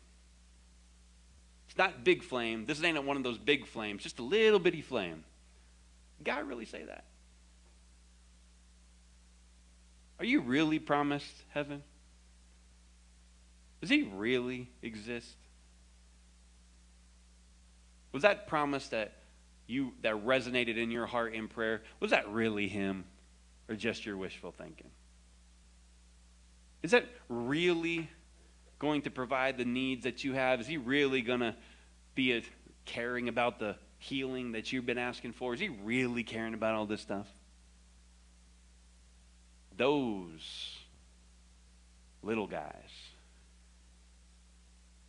it's 1.72 1.78
not 1.78 2.04
big 2.04 2.22
flame. 2.22 2.66
This 2.66 2.84
ain't 2.84 3.02
one 3.02 3.16
of 3.16 3.24
those 3.24 3.38
big 3.38 3.66
flames, 3.66 4.04
just 4.04 4.20
a 4.20 4.24
little 4.24 4.60
bitty 4.60 4.82
flame. 4.82 5.24
God 6.22 6.46
really 6.46 6.66
say 6.66 6.84
that? 6.84 7.06
Are 10.20 10.26
you 10.26 10.42
really 10.42 10.80
promised 10.80 11.32
heaven? 11.52 11.82
Does 13.80 13.90
he 13.90 14.04
really 14.14 14.70
exist? 14.82 15.38
Was 18.12 18.24
that 18.24 18.48
promise 18.48 18.90
that 18.90 19.14
you 19.66 19.94
that 20.02 20.26
resonated 20.26 20.76
in 20.76 20.92
your 20.92 21.06
heart 21.06 21.34
in 21.34 21.48
prayer, 21.48 21.84
was 22.02 22.12
that 22.12 22.30
really 22.30 22.68
him 22.68 23.06
or 23.70 23.76
just 23.76 24.06
your 24.06 24.18
wishful 24.18 24.52
thinking? 24.52 24.92
Is 26.84 26.92
that 26.92 27.06
really 27.30 28.10
going 28.82 29.04
to 29.04 29.12
provide 29.12 29.60
the 29.60 29.64
needs 29.64 30.06
that 30.06 30.24
you 30.24 30.34
have? 30.34 30.60
Is 30.60 30.66
he 30.66 30.78
really 30.78 31.22
going 31.22 31.42
to 31.42 31.56
be 32.16 32.44
caring 32.84 33.30
about 33.30 33.60
the 33.60 33.76
healing 34.00 34.54
that 34.54 34.74
you've 34.74 34.88
been 34.88 34.98
asking 34.98 35.34
for? 35.34 35.54
Is 35.54 35.60
he 35.60 35.70
really 35.70 36.24
caring 36.24 36.56
about 36.56 36.74
all 36.74 36.88
this 36.88 37.00
stuff? 37.00 37.28
Those 39.78 40.76
little 42.24 42.48
guys, 42.48 42.90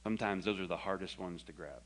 sometimes 0.04 0.44
those 0.44 0.60
are 0.60 0.66
the 0.66 0.76
hardest 0.76 1.18
ones 1.18 1.42
to 1.44 1.52
grab. 1.52 1.80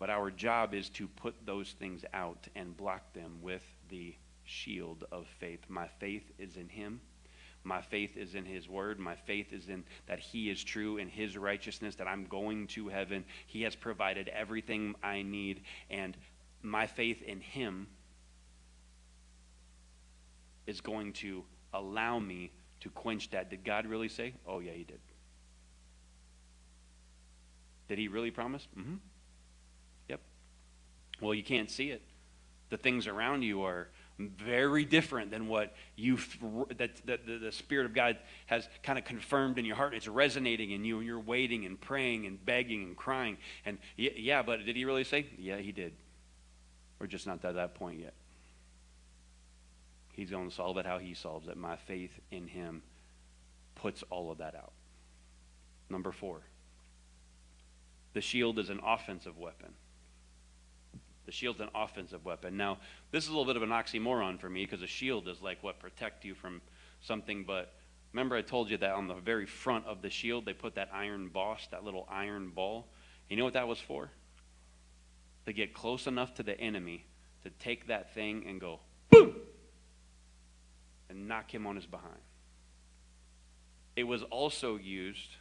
But 0.00 0.10
our 0.10 0.32
job 0.32 0.74
is 0.74 0.88
to 0.90 1.06
put 1.06 1.46
those 1.46 1.70
things 1.78 2.04
out 2.12 2.48
and 2.56 2.76
block 2.76 3.12
them 3.12 3.38
with 3.40 3.62
the 3.88 4.16
shield 4.42 5.04
of 5.12 5.28
faith. 5.38 5.60
My 5.68 5.86
faith 6.00 6.24
is 6.40 6.56
in 6.56 6.68
him. 6.68 7.00
My 7.62 7.82
faith 7.82 8.16
is 8.16 8.34
in 8.34 8.44
his 8.44 8.68
word. 8.68 8.98
My 8.98 9.14
faith 9.14 9.52
is 9.52 9.68
in 9.68 9.84
that 10.06 10.18
he 10.18 10.50
is 10.50 10.64
true 10.64 10.96
in 10.96 11.08
his 11.08 11.36
righteousness, 11.36 11.96
that 11.96 12.08
I'm 12.08 12.24
going 12.24 12.66
to 12.68 12.88
heaven. 12.88 13.24
He 13.46 13.62
has 13.62 13.76
provided 13.76 14.28
everything 14.28 14.94
I 15.02 15.22
need. 15.22 15.62
And 15.90 16.16
my 16.62 16.86
faith 16.86 17.22
in 17.22 17.40
him 17.40 17.86
is 20.66 20.80
going 20.80 21.12
to 21.14 21.44
allow 21.74 22.18
me 22.18 22.50
to 22.80 22.88
quench 22.90 23.30
that. 23.30 23.50
Did 23.50 23.64
God 23.64 23.86
really 23.86 24.08
say? 24.08 24.34
Oh, 24.46 24.60
yeah, 24.60 24.72
he 24.72 24.84
did. 24.84 25.00
Did 27.88 27.98
he 27.98 28.08
really 28.08 28.30
promise? 28.30 28.66
Mm-hmm. 28.78 28.94
Yep. 30.08 30.20
Well, 31.20 31.34
you 31.34 31.42
can't 31.42 31.70
see 31.70 31.90
it. 31.90 32.02
The 32.70 32.76
things 32.76 33.06
around 33.06 33.42
you 33.42 33.62
are 33.62 33.88
very 34.28 34.84
different 34.84 35.30
than 35.30 35.48
what 35.48 35.74
you 35.96 36.18
that, 36.76 36.94
that 37.06 37.26
the, 37.26 37.38
the 37.38 37.52
spirit 37.52 37.86
of 37.86 37.94
god 37.94 38.18
has 38.46 38.68
kind 38.82 38.98
of 38.98 39.04
confirmed 39.04 39.58
in 39.58 39.64
your 39.64 39.76
heart. 39.76 39.94
It's 39.94 40.08
resonating 40.08 40.72
in 40.72 40.84
you 40.84 40.98
and 40.98 41.06
you're 41.06 41.20
waiting 41.20 41.64
and 41.64 41.80
praying 41.80 42.26
and 42.26 42.44
begging 42.44 42.82
and 42.82 42.96
crying. 42.96 43.38
And 43.64 43.78
yeah 43.96 44.42
but 44.42 44.64
did 44.64 44.76
he 44.76 44.84
really 44.84 45.04
say 45.04 45.26
yeah 45.38 45.56
he 45.58 45.72
did. 45.72 45.92
We're 46.98 47.06
just 47.06 47.26
not 47.26 47.44
at 47.44 47.54
that 47.54 47.74
point 47.74 48.00
yet. 48.00 48.12
He's 50.12 50.30
going 50.30 50.50
to 50.50 50.54
solve 50.54 50.76
it 50.76 50.84
how 50.84 50.98
he 50.98 51.14
solves 51.14 51.48
it. 51.48 51.56
My 51.56 51.76
faith 51.76 52.12
in 52.30 52.46
him 52.46 52.82
puts 53.74 54.02
all 54.10 54.30
of 54.30 54.38
that 54.38 54.54
out. 54.54 54.72
Number 55.88 56.12
four 56.12 56.40
the 58.12 58.20
shield 58.20 58.58
is 58.58 58.70
an 58.70 58.80
offensive 58.84 59.38
weapon 59.38 59.72
the 61.30 61.36
shield's 61.36 61.60
an 61.60 61.68
offensive 61.76 62.24
weapon. 62.24 62.56
Now, 62.56 62.78
this 63.12 63.22
is 63.22 63.28
a 63.28 63.32
little 63.32 63.44
bit 63.44 63.54
of 63.54 63.62
an 63.62 63.68
oxymoron 63.68 64.40
for 64.40 64.50
me 64.50 64.64
because 64.64 64.82
a 64.82 64.88
shield 64.88 65.28
is 65.28 65.40
like 65.40 65.62
what 65.62 65.78
protect 65.78 66.24
you 66.24 66.34
from 66.34 66.60
something. 67.02 67.44
But 67.44 67.72
remember, 68.12 68.34
I 68.34 68.42
told 68.42 68.68
you 68.68 68.76
that 68.78 68.90
on 68.90 69.06
the 69.06 69.14
very 69.14 69.46
front 69.46 69.86
of 69.86 70.02
the 70.02 70.10
shield 70.10 70.44
they 70.44 70.54
put 70.54 70.74
that 70.74 70.90
iron 70.92 71.28
boss, 71.28 71.68
that 71.70 71.84
little 71.84 72.04
iron 72.10 72.50
ball. 72.50 72.88
You 73.28 73.36
know 73.36 73.44
what 73.44 73.52
that 73.52 73.68
was 73.68 73.78
for? 73.78 74.10
To 75.46 75.52
get 75.52 75.72
close 75.72 76.08
enough 76.08 76.34
to 76.34 76.42
the 76.42 76.60
enemy 76.60 77.04
to 77.44 77.50
take 77.60 77.86
that 77.86 78.12
thing 78.12 78.44
and 78.48 78.60
go 78.60 78.80
boom 79.08 79.36
and 81.08 81.28
knock 81.28 81.54
him 81.54 81.64
on 81.64 81.76
his 81.76 81.86
behind. 81.86 82.18
It 83.94 84.02
was 84.02 84.24
also 84.24 84.76
used 84.76 85.36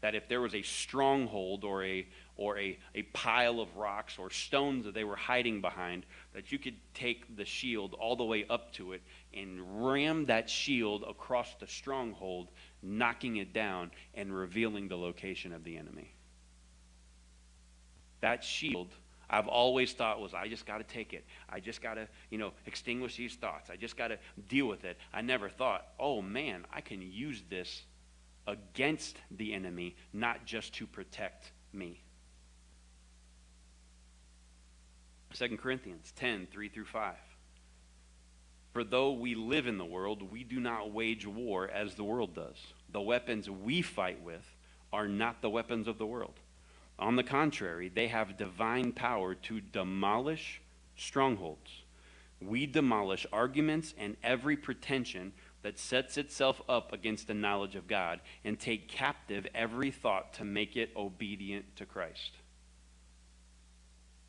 that 0.00 0.14
if 0.14 0.26
there 0.26 0.40
was 0.40 0.54
a 0.54 0.62
stronghold 0.62 1.64
or 1.64 1.84
a 1.84 2.06
or 2.36 2.58
a, 2.58 2.78
a 2.94 3.02
pile 3.02 3.60
of 3.60 3.76
rocks 3.76 4.18
or 4.18 4.30
stones 4.30 4.84
that 4.84 4.94
they 4.94 5.04
were 5.04 5.16
hiding 5.16 5.60
behind, 5.60 6.04
that 6.32 6.50
you 6.50 6.58
could 6.58 6.76
take 6.94 7.36
the 7.36 7.44
shield 7.44 7.94
all 7.94 8.16
the 8.16 8.24
way 8.24 8.44
up 8.50 8.72
to 8.72 8.92
it 8.92 9.02
and 9.32 9.86
ram 9.86 10.26
that 10.26 10.50
shield 10.50 11.04
across 11.08 11.54
the 11.60 11.66
stronghold, 11.66 12.48
knocking 12.82 13.36
it 13.36 13.52
down 13.52 13.90
and 14.14 14.34
revealing 14.34 14.88
the 14.88 14.96
location 14.96 15.52
of 15.52 15.64
the 15.64 15.76
enemy. 15.76 16.12
That 18.20 18.42
shield 18.42 18.88
I've 19.28 19.48
always 19.48 19.92
thought 19.92 20.20
was 20.20 20.34
I 20.34 20.48
just 20.48 20.66
got 20.66 20.78
to 20.78 20.84
take 20.84 21.12
it. 21.12 21.24
I 21.48 21.60
just 21.60 21.82
got 21.82 21.94
to, 21.94 22.08
you 22.30 22.38
know, 22.38 22.52
extinguish 22.66 23.16
these 23.16 23.34
thoughts. 23.34 23.70
I 23.70 23.76
just 23.76 23.96
got 23.96 24.08
to 24.08 24.18
deal 24.48 24.66
with 24.66 24.84
it. 24.84 24.98
I 25.12 25.22
never 25.22 25.48
thought, 25.48 25.88
"Oh 25.98 26.22
man, 26.22 26.66
I 26.72 26.80
can 26.80 27.00
use 27.02 27.42
this 27.48 27.84
against 28.46 29.16
the 29.30 29.54
enemy, 29.54 29.96
not 30.12 30.44
just 30.44 30.74
to 30.74 30.86
protect 30.86 31.52
me. 31.72 32.02
2 35.34 35.56
Corinthians 35.56 36.12
10 36.14 36.46
3 36.52 36.68
through 36.68 36.84
5. 36.84 37.14
For 38.72 38.84
though 38.84 39.12
we 39.12 39.34
live 39.34 39.66
in 39.66 39.78
the 39.78 39.84
world, 39.84 40.30
we 40.30 40.44
do 40.44 40.60
not 40.60 40.92
wage 40.92 41.26
war 41.26 41.68
as 41.68 41.94
the 41.94 42.04
world 42.04 42.34
does. 42.34 42.56
The 42.92 43.00
weapons 43.00 43.50
we 43.50 43.82
fight 43.82 44.22
with 44.22 44.44
are 44.92 45.08
not 45.08 45.42
the 45.42 45.50
weapons 45.50 45.88
of 45.88 45.98
the 45.98 46.06
world. 46.06 46.38
On 47.00 47.16
the 47.16 47.24
contrary, 47.24 47.88
they 47.88 48.06
have 48.06 48.36
divine 48.36 48.92
power 48.92 49.34
to 49.34 49.60
demolish 49.60 50.60
strongholds. 50.96 51.82
We 52.40 52.66
demolish 52.66 53.26
arguments 53.32 53.92
and 53.98 54.16
every 54.22 54.56
pretension 54.56 55.32
that 55.62 55.80
sets 55.80 56.16
itself 56.16 56.62
up 56.68 56.92
against 56.92 57.26
the 57.26 57.34
knowledge 57.34 57.74
of 57.74 57.88
God 57.88 58.20
and 58.44 58.58
take 58.58 58.86
captive 58.86 59.48
every 59.52 59.90
thought 59.90 60.34
to 60.34 60.44
make 60.44 60.76
it 60.76 60.90
obedient 60.96 61.74
to 61.76 61.86
Christ. 61.86 62.32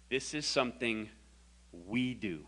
This 0.09 0.33
is 0.33 0.45
something 0.45 1.09
we 1.87 2.13
do. 2.13 2.45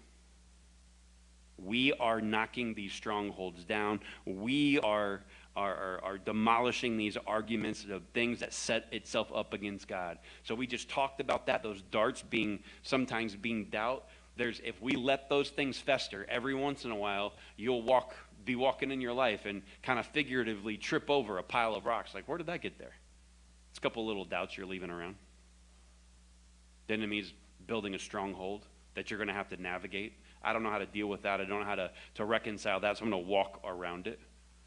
We 1.57 1.91
are 1.93 2.21
knocking 2.21 2.75
these 2.75 2.93
strongholds 2.93 3.65
down. 3.65 3.99
We 4.25 4.79
are, 4.79 5.21
are, 5.55 5.75
are, 5.75 6.03
are, 6.03 6.17
demolishing 6.19 6.97
these 6.97 7.17
arguments 7.25 7.85
of 7.89 8.03
things 8.13 8.41
that 8.41 8.53
set 8.53 8.85
itself 8.91 9.31
up 9.33 9.53
against 9.53 9.87
God. 9.87 10.19
So 10.43 10.53
we 10.53 10.67
just 10.67 10.87
talked 10.87 11.19
about 11.19 11.47
that, 11.47 11.63
those 11.63 11.81
darts 11.81 12.21
being 12.21 12.59
sometimes 12.83 13.35
being 13.35 13.65
doubt. 13.65 14.05
There's 14.35 14.61
if 14.63 14.79
we 14.83 14.91
let 14.91 15.29
those 15.29 15.49
things 15.49 15.79
fester 15.79 16.27
every 16.29 16.53
once 16.53 16.85
in 16.85 16.91
a 16.91 16.95
while, 16.95 17.33
you'll 17.55 17.81
walk 17.81 18.13
be 18.45 18.55
walking 18.55 18.91
in 18.91 19.01
your 19.01 19.13
life 19.13 19.45
and 19.45 19.63
kind 19.81 19.99
of 19.99 20.05
figuratively 20.05 20.77
trip 20.77 21.09
over 21.09 21.39
a 21.39 21.43
pile 21.43 21.73
of 21.75 21.85
rocks. 21.85 22.13
Like, 22.13 22.27
where 22.27 22.37
did 22.37 22.47
that 22.47 22.61
get 22.61 22.77
there? 22.77 22.93
It's 23.71 23.79
a 23.79 23.81
couple 23.81 24.05
little 24.05 24.25
doubts 24.25 24.55
you're 24.55 24.67
leaving 24.67 24.91
around. 24.91 25.15
The 26.87 26.93
enemy's 26.93 27.33
building 27.67 27.95
a 27.95 27.99
stronghold 27.99 28.65
that 28.95 29.11
you're 29.11 29.17
going 29.17 29.27
to 29.27 29.33
have 29.33 29.49
to 29.49 29.61
navigate. 29.61 30.13
I 30.43 30.53
don't 30.53 30.63
know 30.63 30.71
how 30.71 30.79
to 30.79 30.85
deal 30.85 31.07
with 31.07 31.21
that. 31.23 31.39
I 31.39 31.45
don't 31.45 31.59
know 31.59 31.65
how 31.65 31.75
to, 31.75 31.91
to 32.15 32.25
reconcile 32.25 32.79
that, 32.79 32.97
so 32.97 33.05
I'm 33.05 33.11
going 33.11 33.23
to 33.23 33.29
walk 33.29 33.61
around 33.63 34.07
it. 34.07 34.19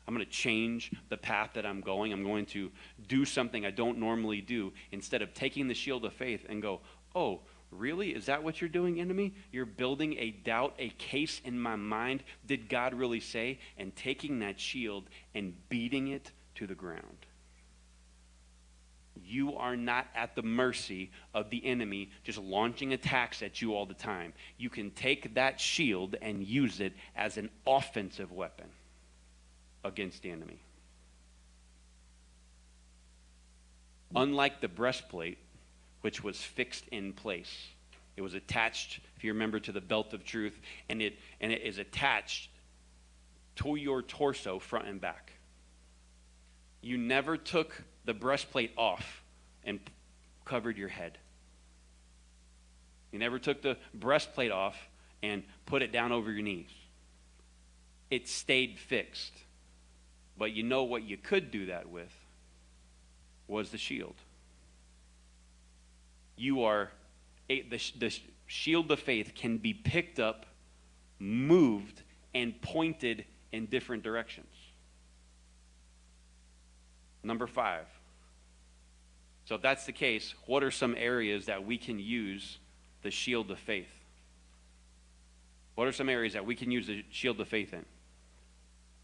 I'm 0.06 0.14
going 0.14 0.26
to 0.26 0.32
change 0.32 0.92
the 1.08 1.16
path 1.16 1.50
that 1.54 1.64
I'm 1.64 1.80
going. 1.80 2.12
I'm 2.12 2.24
going 2.24 2.46
to 2.46 2.70
do 3.08 3.24
something 3.24 3.64
I 3.64 3.70
don't 3.70 3.98
normally 3.98 4.40
do 4.40 4.72
instead 4.92 5.22
of 5.22 5.34
taking 5.34 5.68
the 5.68 5.74
shield 5.74 6.04
of 6.04 6.12
faith 6.12 6.44
and 6.48 6.60
go, 6.60 6.80
Oh, 7.14 7.40
really? 7.70 8.10
Is 8.10 8.26
that 8.26 8.42
what 8.42 8.60
you're 8.60 8.70
doing, 8.70 9.00
enemy? 9.00 9.34
You're 9.52 9.66
building 9.66 10.16
a 10.18 10.30
doubt, 10.30 10.74
a 10.78 10.90
case 10.90 11.40
in 11.44 11.58
my 11.58 11.76
mind. 11.76 12.22
Did 12.46 12.68
God 12.68 12.94
really 12.94 13.20
say? 13.20 13.58
And 13.78 13.94
taking 13.96 14.40
that 14.40 14.60
shield 14.60 15.04
and 15.34 15.54
beating 15.68 16.08
it 16.08 16.30
to 16.56 16.66
the 16.66 16.74
ground. 16.74 17.26
You 19.24 19.56
are 19.56 19.76
not 19.76 20.06
at 20.14 20.35
the 20.35 20.42
mercy 20.42 21.11
of 21.35 21.50
the 21.50 21.64
enemy 21.64 22.11
just 22.24 22.38
launching 22.38 22.92
attacks 22.92 23.42
at 23.42 23.61
you 23.61 23.74
all 23.74 23.87
the 23.87 23.94
time. 23.94 24.33
You 24.59 24.70
can 24.70 24.90
take 24.90 25.35
that 25.35 25.61
shield 25.61 26.16
and 26.20 26.44
use 26.44 26.80
it 26.80 26.92
as 27.16 27.37
an 27.37 27.50
offensive 27.66 28.33
weapon 28.33 28.66
against 29.85 30.22
the 30.22 30.30
enemy. 30.30 30.61
Unlike 34.14 34.61
the 34.61 34.68
breastplate, 34.68 35.38
which 36.00 36.24
was 36.24 36.40
fixed 36.40 36.87
in 36.88 37.12
place, 37.12 37.68
it 38.16 38.22
was 38.22 38.35
attached, 38.35 39.00
if 39.16 39.24
you 39.24 39.33
remember, 39.33 39.61
to 39.61 39.72
the 39.72 39.80
belt 39.80 40.12
of 40.12 40.24
truth, 40.24 40.61
and 40.88 41.00
it, 41.00 41.18
and 41.40 41.52
it 41.52 41.62
is 41.62 41.78
attached 41.78 42.50
to 43.56 43.76
your 43.76 44.02
torso, 44.02 44.59
front 44.59 44.88
and 44.88 45.00
back. 45.00 45.33
You 46.83 46.98
never 46.98 47.37
took 47.37 47.85
the 48.04 48.14
breastplate 48.14 48.72
off 48.76 49.22
and 49.64 49.80
covered 50.44 50.76
your 50.76 50.88
head. 50.88 51.18
You 53.12 53.18
never 53.18 53.38
took 53.38 53.62
the 53.62 53.76
breastplate 53.92 54.52
off 54.52 54.76
and 55.22 55.42
put 55.66 55.82
it 55.82 55.92
down 55.92 56.12
over 56.12 56.30
your 56.30 56.42
knees. 56.42 56.70
It 58.10 58.28
stayed 58.28 58.78
fixed. 58.78 59.32
But 60.38 60.52
you 60.52 60.62
know 60.62 60.84
what 60.84 61.02
you 61.02 61.16
could 61.16 61.50
do 61.50 61.66
that 61.66 61.88
with 61.90 62.12
was 63.46 63.70
the 63.70 63.78
shield. 63.78 64.14
You 66.36 66.62
are, 66.62 66.90
the, 67.48 67.62
the 67.98 68.18
shield 68.46 68.90
of 68.90 69.00
faith 69.00 69.34
can 69.34 69.58
be 69.58 69.74
picked 69.74 70.18
up, 70.18 70.46
moved, 71.18 72.02
and 72.32 72.60
pointed 72.62 73.26
in 73.52 73.66
different 73.66 74.02
directions. 74.02 74.46
Number 77.22 77.46
five. 77.46 77.87
So, 79.44 79.56
if 79.56 79.62
that's 79.62 79.87
the 79.87 79.92
case, 79.92 80.35
what 80.46 80.62
are 80.62 80.70
some 80.70 80.94
areas 80.96 81.46
that 81.46 81.64
we 81.64 81.76
can 81.76 81.98
use 81.98 82.59
the 83.02 83.11
shield 83.11 83.50
of 83.50 83.59
faith? 83.59 83.90
What 85.74 85.88
are 85.88 85.92
some 85.92 86.09
areas 86.09 86.35
that 86.35 86.44
we 86.44 86.54
can 86.54 86.70
use 86.70 86.87
the 86.87 87.04
shield 87.11 87.40
of 87.40 87.48
faith 87.48 87.72
in? 87.72 87.85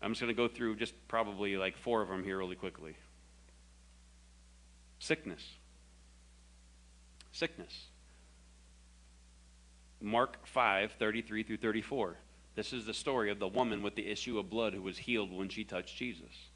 I'm 0.02 0.12
just 0.12 0.20
going 0.20 0.34
to 0.34 0.36
go 0.36 0.46
through 0.46 0.76
just 0.76 0.94
probably 1.08 1.56
like 1.56 1.76
four 1.76 2.02
of 2.02 2.08
them 2.08 2.22
here 2.22 2.38
really 2.38 2.56
quickly. 2.56 2.96
Sickness. 4.98 5.42
Sickness. 7.32 7.86
Mark 10.00 10.46
5, 10.46 10.92
33 10.98 11.42
through 11.42 11.56
34. 11.56 12.16
This 12.54 12.72
is 12.72 12.86
the 12.86 12.94
story 12.94 13.30
of 13.30 13.38
the 13.38 13.48
woman 13.48 13.82
with 13.82 13.94
the 13.94 14.06
issue 14.06 14.38
of 14.38 14.50
blood 14.50 14.74
who 14.74 14.82
was 14.82 14.98
healed 14.98 15.32
when 15.32 15.48
she 15.48 15.64
touched 15.64 15.96
Jesus. 15.96 16.50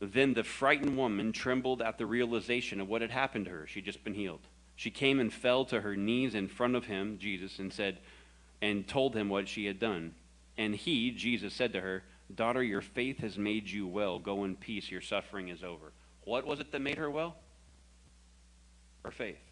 Then 0.00 0.34
the 0.34 0.44
frightened 0.44 0.96
woman 0.96 1.32
trembled 1.32 1.82
at 1.82 1.98
the 1.98 2.06
realization 2.06 2.80
of 2.80 2.88
what 2.88 3.02
had 3.02 3.10
happened 3.10 3.46
to 3.46 3.50
her. 3.50 3.66
She'd 3.66 3.84
just 3.84 4.04
been 4.04 4.14
healed. 4.14 4.40
She 4.76 4.90
came 4.90 5.18
and 5.18 5.32
fell 5.32 5.64
to 5.66 5.80
her 5.80 5.96
knees 5.96 6.34
in 6.34 6.46
front 6.46 6.76
of 6.76 6.86
him, 6.86 7.18
Jesus, 7.18 7.58
and 7.58 7.72
said, 7.72 7.98
and 8.62 8.86
told 8.86 9.16
him 9.16 9.28
what 9.28 9.48
she 9.48 9.66
had 9.66 9.80
done. 9.80 10.14
And 10.56 10.74
he, 10.74 11.10
Jesus, 11.10 11.52
said 11.54 11.72
to 11.72 11.80
her, 11.80 12.04
Daughter, 12.32 12.62
your 12.62 12.82
faith 12.82 13.18
has 13.18 13.38
made 13.38 13.68
you 13.68 13.86
well. 13.86 14.18
Go 14.18 14.44
in 14.44 14.54
peace. 14.54 14.90
Your 14.90 15.00
suffering 15.00 15.48
is 15.48 15.64
over. 15.64 15.92
What 16.24 16.46
was 16.46 16.60
it 16.60 16.70
that 16.72 16.80
made 16.80 16.98
her 16.98 17.10
well? 17.10 17.36
Her 19.04 19.10
faith 19.10 19.47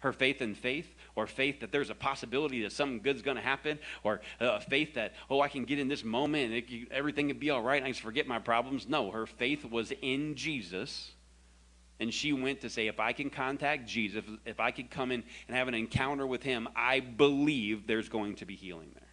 her 0.00 0.12
faith 0.12 0.42
in 0.42 0.54
faith, 0.54 0.94
or 1.14 1.26
faith 1.26 1.60
that 1.60 1.72
there's 1.72 1.90
a 1.90 1.94
possibility 1.94 2.62
that 2.62 2.72
something 2.72 3.00
good's 3.00 3.22
going 3.22 3.36
to 3.36 3.42
happen, 3.42 3.78
or 4.02 4.20
uh, 4.40 4.58
faith 4.58 4.94
that, 4.94 5.14
oh, 5.30 5.40
I 5.40 5.48
can 5.48 5.64
get 5.64 5.78
in 5.78 5.88
this 5.88 6.04
moment 6.04 6.52
and 6.52 6.86
everything 6.90 7.28
can 7.28 7.38
be 7.38 7.50
all 7.50 7.62
right 7.62 7.76
and 7.76 7.86
I 7.86 7.90
just 7.90 8.02
forget 8.02 8.26
my 8.26 8.38
problems. 8.38 8.88
No, 8.88 9.10
her 9.10 9.26
faith 9.26 9.64
was 9.64 9.92
in 10.02 10.34
Jesus. 10.34 11.12
And 12.00 12.14
she 12.14 12.32
went 12.32 12.62
to 12.62 12.70
say, 12.70 12.86
if 12.86 12.98
I 12.98 13.12
can 13.12 13.28
contact 13.28 13.86
Jesus, 13.86 14.24
if 14.46 14.58
I 14.58 14.70
could 14.70 14.90
come 14.90 15.12
in 15.12 15.22
and 15.46 15.56
have 15.56 15.68
an 15.68 15.74
encounter 15.74 16.26
with 16.26 16.42
him, 16.42 16.66
I 16.74 17.00
believe 17.00 17.86
there's 17.86 18.08
going 18.08 18.36
to 18.36 18.46
be 18.46 18.56
healing 18.56 18.90
there. 18.94 19.08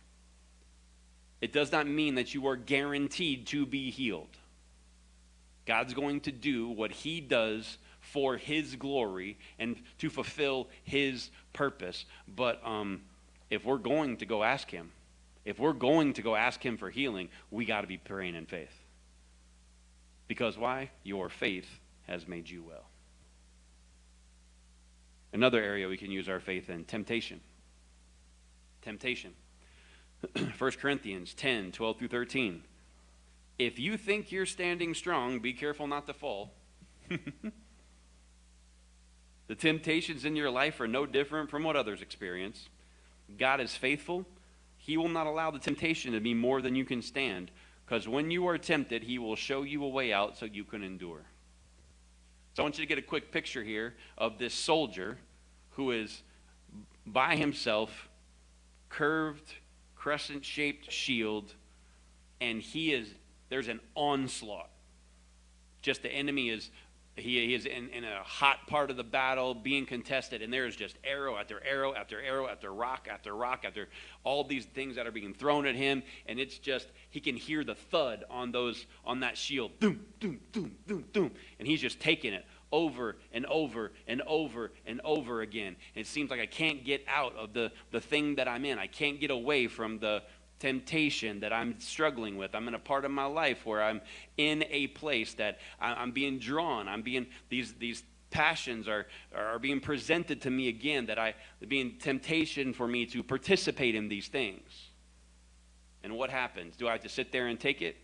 It 1.42 1.52
does 1.52 1.72
not 1.72 1.86
mean 1.86 2.16
that 2.16 2.34
you 2.34 2.48
are 2.48 2.56
guaranteed 2.56 3.48
to 3.48 3.66
be 3.66 3.92
healed. 3.92 4.38
God's 5.66 5.94
going 5.94 6.22
to 6.22 6.32
do 6.32 6.70
what 6.70 6.94
he 6.94 7.20
does 7.20 7.78
for 8.12 8.38
his 8.38 8.76
glory 8.76 9.38
and 9.60 9.76
to 10.00 10.10
fulfill 10.10 10.68
his 10.84 11.30
purpose. 11.54 12.06
But 12.28 12.66
um, 12.66 13.02
if 13.50 13.66
we're 13.66 13.78
going 13.78 14.18
to 14.18 14.26
go 14.26 14.44
ask 14.44 14.70
him, 14.70 14.92
if 15.46 15.60
we're 15.60 15.74
going 15.74 16.14
to 16.14 16.22
go 16.22 16.36
ask 16.36 16.64
him 16.64 16.78
for 16.78 16.90
healing, 16.90 17.30
we 17.52 17.66
got 17.66 17.82
to 17.82 17.88
be 17.88 17.98
praying 17.98 18.36
in 18.36 18.46
faith. 18.46 18.74
Because 20.28 20.58
why? 20.58 20.92
Your 21.04 21.30
faith 21.30 21.80
has 22.08 22.28
made 22.28 22.50
you 22.50 22.64
well. 22.64 22.86
Another 25.34 25.62
area 25.62 25.88
we 25.88 25.98
can 25.98 26.12
use 26.12 26.28
our 26.30 26.40
faith 26.40 26.70
in 26.70 26.84
temptation. 26.86 27.40
Temptation. 28.82 29.34
1 30.58 30.72
Corinthians 30.72 31.34
10 31.34 31.72
12 31.72 32.00
through 32.00 32.08
13. 32.08 32.64
If 33.60 33.80
you 33.80 33.98
think 33.98 34.32
you're 34.32 34.46
standing 34.46 34.94
strong, 34.94 35.40
be 35.40 35.54
careful 35.54 35.88
not 35.88 36.08
to 36.08 36.14
fall. 36.14 36.54
The 39.48 39.56
temptations 39.56 40.26
in 40.26 40.36
your 40.36 40.50
life 40.50 40.80
are 40.80 40.88
no 40.88 41.06
different 41.06 41.50
from 41.50 41.64
what 41.64 41.76
others 41.76 42.02
experience. 42.02 42.70
God 43.38 43.62
is 43.62 43.76
faithful. 43.76 44.26
He 44.78 44.98
will 44.98 45.10
not 45.10 45.28
allow 45.28 45.52
the 45.52 45.60
temptation 45.60 46.14
to 46.14 46.20
be 46.20 46.34
more 46.34 46.62
than 46.62 46.76
you 46.76 46.86
can 46.86 47.02
stand, 47.02 47.52
because 47.86 48.08
when 48.08 48.30
you 48.32 48.48
are 48.48 48.58
tempted, 48.58 49.04
He 49.04 49.20
will 49.20 49.36
show 49.36 49.64
you 49.64 49.84
a 49.84 49.90
way 49.90 50.14
out 50.14 50.38
so 50.38 50.46
you 50.46 50.64
can 50.64 50.84
endure. 50.84 51.24
So 52.54 52.64
I 52.64 52.66
want 52.66 52.78
you 52.78 52.84
to 52.84 52.90
get 52.90 52.98
a 52.98 53.04
quick 53.04 53.32
picture 53.32 53.64
here 53.64 53.96
of 54.18 54.38
this 54.38 54.54
soldier 54.54 55.18
who 55.72 55.92
is 55.92 56.24
by 57.06 57.36
himself, 57.36 58.10
curved, 58.90 59.54
crescent 59.96 60.44
shaped 60.44 60.92
shield, 60.92 61.54
and 62.42 62.62
he 62.62 62.94
is, 62.94 63.10
there's 63.50 63.68
an 63.68 63.80
onslaught. 63.96 64.70
Just 65.82 66.02
the 66.02 66.10
enemy 66.10 66.50
is 66.50 66.72
he, 67.18 67.46
he 67.46 67.54
is 67.54 67.66
in, 67.66 67.90
in 67.90 68.04
a 68.04 68.22
hot 68.24 68.68
part 68.68 68.90
of 68.92 68.98
the 68.98 69.04
battle 69.04 69.54
being 69.54 69.86
contested, 69.86 70.42
and 70.42 70.52
there 70.52 70.66
is 70.66 70.76
just 70.76 70.98
arrow 71.04 71.36
after 71.38 71.62
arrow 71.66 71.94
after 71.94 72.22
arrow 72.22 72.48
after 72.48 72.74
rock 72.74 73.08
after 73.12 73.36
rock 73.36 73.64
after 73.66 73.88
all 74.24 74.44
these 74.44 74.66
things 74.66 74.96
that 74.96 75.08
are 75.08 75.12
being 75.12 75.34
thrown 75.34 75.66
at 75.66 75.76
him, 75.76 76.04
and 76.28 76.40
it's 76.40 76.58
just 76.58 76.88
he 77.10 77.20
can 77.20 77.36
hear 77.36 77.64
the 77.64 77.76
thud 77.76 78.24
on 78.30 78.52
those 78.52 78.86
on 79.06 79.22
that 79.22 79.38
shield, 79.38 79.72
doom, 79.80 80.06
doom, 80.20 80.40
doom, 80.52 80.76
doom, 80.88 81.06
doom, 81.14 81.32
and 81.60 81.68
he's 81.68 81.82
just 81.82 82.00
taking 82.00 82.34
it 82.34 82.46
over 82.72 83.16
and 83.32 83.46
over 83.46 83.92
and 84.08 84.22
over 84.24 84.72
and 84.86 85.02
over 85.04 85.42
again. 85.42 85.76
And 85.96 86.02
it 86.02 86.08
seems 86.08 86.30
like 86.30 86.40
I 86.40 86.46
can't 86.46 86.84
get 86.84 87.04
out 87.08 87.36
of 87.36 87.54
the, 87.54 87.72
the 87.92 88.02
thing 88.02 88.36
that 88.36 88.48
I'm 88.48 88.66
in. 88.66 88.78
I 88.78 88.88
can't 88.88 89.20
get 89.20 89.32
away 89.32 89.68
from 89.68 90.00
the, 90.00 90.24
temptation 90.60 91.40
that 91.42 91.54
I'm 91.54 91.80
struggling 91.80 92.38
with. 92.38 92.56
I'm 92.56 92.68
in 92.68 92.74
a 92.74 92.80
part 92.80 93.06
of 93.06 93.12
my 93.12 93.26
life 93.26 93.66
where 93.66 93.84
I'm 93.84 94.02
in 94.38 94.64
a 94.70 94.88
place 94.88 95.34
that 95.36 95.60
I'm 95.80 96.12
being 96.12 96.40
drawn. 96.40 96.88
I'm 96.88 97.02
being, 97.02 97.28
these, 97.50 97.74
these 97.74 98.04
passions 98.30 98.88
are, 98.88 99.08
are 99.36 99.60
being 99.60 99.80
presented 99.80 100.42
to 100.42 100.50
me 100.50 100.68
again, 100.68 101.06
that 101.08 101.20
I, 101.20 101.36
being 101.68 101.98
temptation 102.00 102.74
for 102.74 102.88
me 102.88 103.06
to 103.08 103.24
participate 103.24 103.96
in 103.96 104.10
these 104.10 104.28
things. 104.28 104.90
And 106.04 106.16
what 106.16 106.30
happens? 106.30 106.76
Do 106.76 106.88
I 106.88 106.94
have 106.94 107.02
to 107.02 107.10
sit 107.10 107.32
there 107.32 107.48
and 107.48 107.60
take 107.60 107.82
it? 107.82 107.98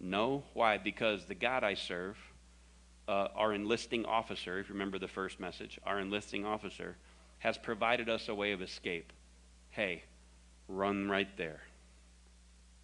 No. 0.00 0.44
Why? 0.52 0.78
Because 0.78 1.24
the 1.26 1.34
God 1.34 1.64
I 1.64 1.74
serve, 1.74 2.16
uh, 3.06 3.28
our 3.34 3.52
enlisting 3.52 4.04
officer, 4.04 4.58
if 4.58 4.68
you 4.68 4.74
remember 4.74 4.98
the 4.98 5.08
first 5.08 5.38
message, 5.38 5.78
our 5.84 6.00
enlisting 6.00 6.44
officer 6.44 6.96
has 7.38 7.58
provided 7.58 8.08
us 8.08 8.28
a 8.28 8.34
way 8.34 8.52
of 8.52 8.62
escape. 8.62 9.12
Hey, 9.70 10.04
run 10.68 11.08
right 11.08 11.28
there 11.36 11.60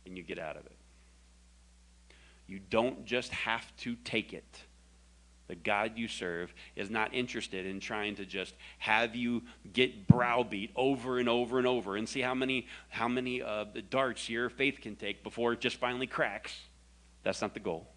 and 0.06 0.16
you 0.16 0.22
get 0.22 0.38
out 0.38 0.56
of 0.56 0.66
it. 0.66 0.76
You 2.46 2.58
don't 2.58 3.04
just 3.04 3.30
have 3.32 3.74
to 3.78 3.94
take 4.04 4.32
it. 4.32 4.62
The 5.46 5.56
God 5.56 5.92
you 5.96 6.06
serve 6.06 6.54
is 6.76 6.90
not 6.90 7.12
interested 7.12 7.66
in 7.66 7.80
trying 7.80 8.14
to 8.16 8.24
just 8.24 8.54
have 8.78 9.16
you 9.16 9.42
get 9.72 10.06
browbeat 10.06 10.70
over 10.76 11.18
and 11.18 11.28
over 11.28 11.58
and 11.58 11.66
over 11.66 11.96
and 11.96 12.08
see 12.08 12.20
how 12.20 12.34
many 12.34 12.68
how 12.88 13.08
many 13.08 13.42
uh, 13.42 13.64
darts 13.88 14.28
your 14.28 14.48
faith 14.48 14.78
can 14.80 14.94
take 14.94 15.24
before 15.24 15.52
it 15.52 15.60
just 15.60 15.76
finally 15.76 16.06
cracks. 16.06 16.54
That's 17.24 17.42
not 17.42 17.54
the 17.54 17.60
goal. 17.60 17.88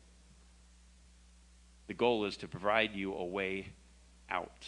The 1.87 1.93
goal 1.93 2.25
is 2.25 2.37
to 2.37 2.47
provide 2.47 2.95
you 2.95 3.13
a 3.13 3.25
way 3.25 3.67
out. 4.29 4.67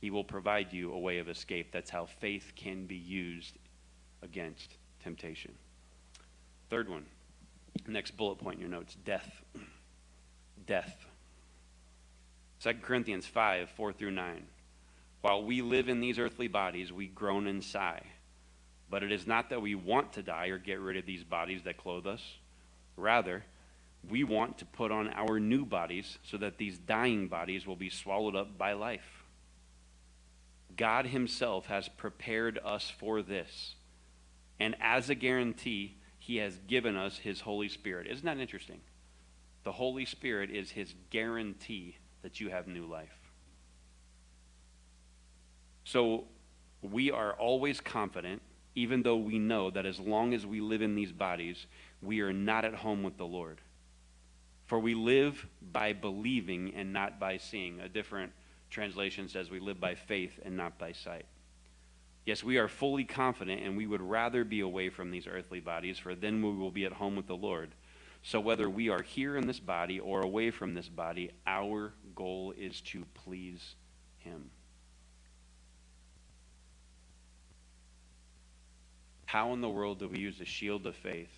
He 0.00 0.10
will 0.10 0.24
provide 0.24 0.72
you 0.72 0.92
a 0.92 0.98
way 0.98 1.18
of 1.18 1.28
escape. 1.28 1.72
That's 1.72 1.90
how 1.90 2.06
faith 2.06 2.52
can 2.56 2.86
be 2.86 2.96
used 2.96 3.58
against 4.22 4.76
temptation. 5.02 5.52
Third 6.70 6.88
one, 6.88 7.04
next 7.86 8.16
bullet 8.16 8.38
point 8.38 8.56
in 8.56 8.60
your 8.60 8.70
notes 8.70 8.96
death. 9.04 9.42
Death. 10.66 11.06
2 12.62 12.74
Corinthians 12.82 13.26
5 13.26 13.70
4 13.70 13.92
through 13.92 14.10
9. 14.12 14.42
While 15.22 15.44
we 15.44 15.60
live 15.60 15.88
in 15.88 16.00
these 16.00 16.18
earthly 16.18 16.48
bodies, 16.48 16.92
we 16.92 17.06
groan 17.06 17.46
and 17.46 17.62
sigh. 17.62 18.02
But 18.88 19.02
it 19.02 19.12
is 19.12 19.26
not 19.26 19.50
that 19.50 19.62
we 19.62 19.74
want 19.74 20.14
to 20.14 20.22
die 20.22 20.46
or 20.46 20.58
get 20.58 20.80
rid 20.80 20.96
of 20.96 21.06
these 21.06 21.24
bodies 21.24 21.62
that 21.64 21.76
clothe 21.76 22.06
us. 22.06 22.22
Rather, 22.96 23.44
we 24.08 24.24
want 24.24 24.58
to 24.58 24.64
put 24.64 24.90
on 24.90 25.08
our 25.08 25.38
new 25.38 25.64
bodies 25.64 26.18
so 26.24 26.38
that 26.38 26.58
these 26.58 26.78
dying 26.78 27.28
bodies 27.28 27.66
will 27.66 27.76
be 27.76 27.90
swallowed 27.90 28.34
up 28.34 28.56
by 28.56 28.72
life. 28.72 29.19
God 30.76 31.06
Himself 31.06 31.66
has 31.66 31.88
prepared 31.88 32.58
us 32.64 32.90
for 32.90 33.22
this. 33.22 33.74
And 34.58 34.76
as 34.80 35.10
a 35.10 35.14
guarantee, 35.14 35.98
He 36.18 36.36
has 36.36 36.58
given 36.66 36.96
us 36.96 37.18
His 37.18 37.40
Holy 37.40 37.68
Spirit. 37.68 38.06
Isn't 38.06 38.26
that 38.26 38.38
interesting? 38.38 38.80
The 39.64 39.72
Holy 39.72 40.04
Spirit 40.04 40.50
is 40.50 40.70
His 40.70 40.94
guarantee 41.10 41.96
that 42.22 42.40
you 42.40 42.50
have 42.50 42.66
new 42.66 42.86
life. 42.86 43.16
So 45.84 46.24
we 46.82 47.10
are 47.10 47.32
always 47.32 47.80
confident, 47.80 48.42
even 48.74 49.02
though 49.02 49.16
we 49.16 49.38
know 49.38 49.70
that 49.70 49.86
as 49.86 49.98
long 49.98 50.34
as 50.34 50.46
we 50.46 50.60
live 50.60 50.82
in 50.82 50.94
these 50.94 51.12
bodies, 51.12 51.66
we 52.00 52.20
are 52.20 52.32
not 52.32 52.64
at 52.64 52.74
home 52.74 53.02
with 53.02 53.16
the 53.16 53.26
Lord. 53.26 53.60
For 54.66 54.78
we 54.78 54.94
live 54.94 55.46
by 55.72 55.92
believing 55.92 56.72
and 56.76 56.92
not 56.92 57.18
by 57.18 57.38
seeing. 57.38 57.80
A 57.80 57.88
different 57.88 58.32
translation 58.70 59.28
says 59.28 59.50
we 59.50 59.60
live 59.60 59.80
by 59.80 59.94
faith 59.94 60.38
and 60.44 60.56
not 60.56 60.78
by 60.78 60.92
sight. 60.92 61.26
Yes, 62.24 62.44
we 62.44 62.58
are 62.58 62.68
fully 62.68 63.04
confident, 63.04 63.62
and 63.62 63.76
we 63.76 63.86
would 63.86 64.02
rather 64.02 64.44
be 64.44 64.60
away 64.60 64.88
from 64.90 65.10
these 65.10 65.26
earthly 65.26 65.60
bodies, 65.60 65.98
for 65.98 66.14
then 66.14 66.42
we 66.42 66.54
will 66.54 66.70
be 66.70 66.84
at 66.84 66.92
home 66.92 67.16
with 67.16 67.26
the 67.26 67.36
Lord. 67.36 67.70
So, 68.22 68.38
whether 68.38 68.68
we 68.68 68.90
are 68.90 69.02
here 69.02 69.36
in 69.36 69.46
this 69.46 69.58
body 69.58 69.98
or 69.98 70.20
away 70.20 70.50
from 70.50 70.74
this 70.74 70.88
body, 70.88 71.30
our 71.46 71.92
goal 72.14 72.52
is 72.56 72.82
to 72.82 73.04
please 73.14 73.74
Him. 74.18 74.50
How 79.24 79.52
in 79.54 79.60
the 79.60 79.68
world 79.68 80.00
do 80.00 80.08
we 80.08 80.18
use 80.18 80.38
the 80.38 80.44
shield 80.44 80.86
of 80.86 80.96
faith 80.96 81.32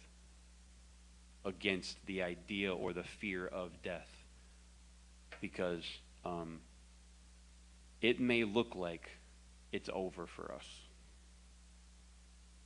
against 1.44 2.04
the 2.06 2.22
idea 2.22 2.74
or 2.74 2.92
the 2.92 3.04
fear 3.04 3.46
of 3.46 3.70
death? 3.82 4.08
Because 5.40 5.84
um, 6.24 6.60
it 8.02 8.20
may 8.20 8.44
look 8.44 8.74
like 8.74 9.08
it's 9.70 9.88
over 9.92 10.26
for 10.26 10.52
us. 10.52 10.66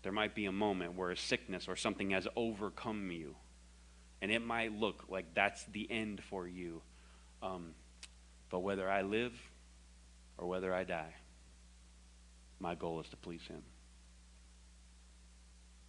There 0.03 0.13
might 0.13 0.35
be 0.35 0.47
a 0.47 0.53
moment 0.53 0.95
where 0.95 1.11
a 1.11 1.17
sickness 1.17 1.69
or 1.69 1.77
something 1.77 2.11
has 2.11 2.27
overcome 2.35 3.11
you, 3.11 3.37
and 4.23 4.31
it 4.33 4.45
might 4.45 4.73
look 4.73 5.05
like 5.09 5.27
that's 5.35 5.65
the 5.65 5.91
end 5.91 6.23
for 6.23 6.49
you. 6.49 6.83
Um, 7.43 7.75
but 8.51 8.61
whether 8.61 8.91
I 8.91 9.03
live 9.03 9.35
or 10.39 10.49
whether 10.49 10.75
I 10.75 10.85
die, 10.85 11.15
my 12.59 12.75
goal 12.75 13.01
is 13.01 13.09
to 13.11 13.17
please 13.17 13.43
Him 13.47 13.63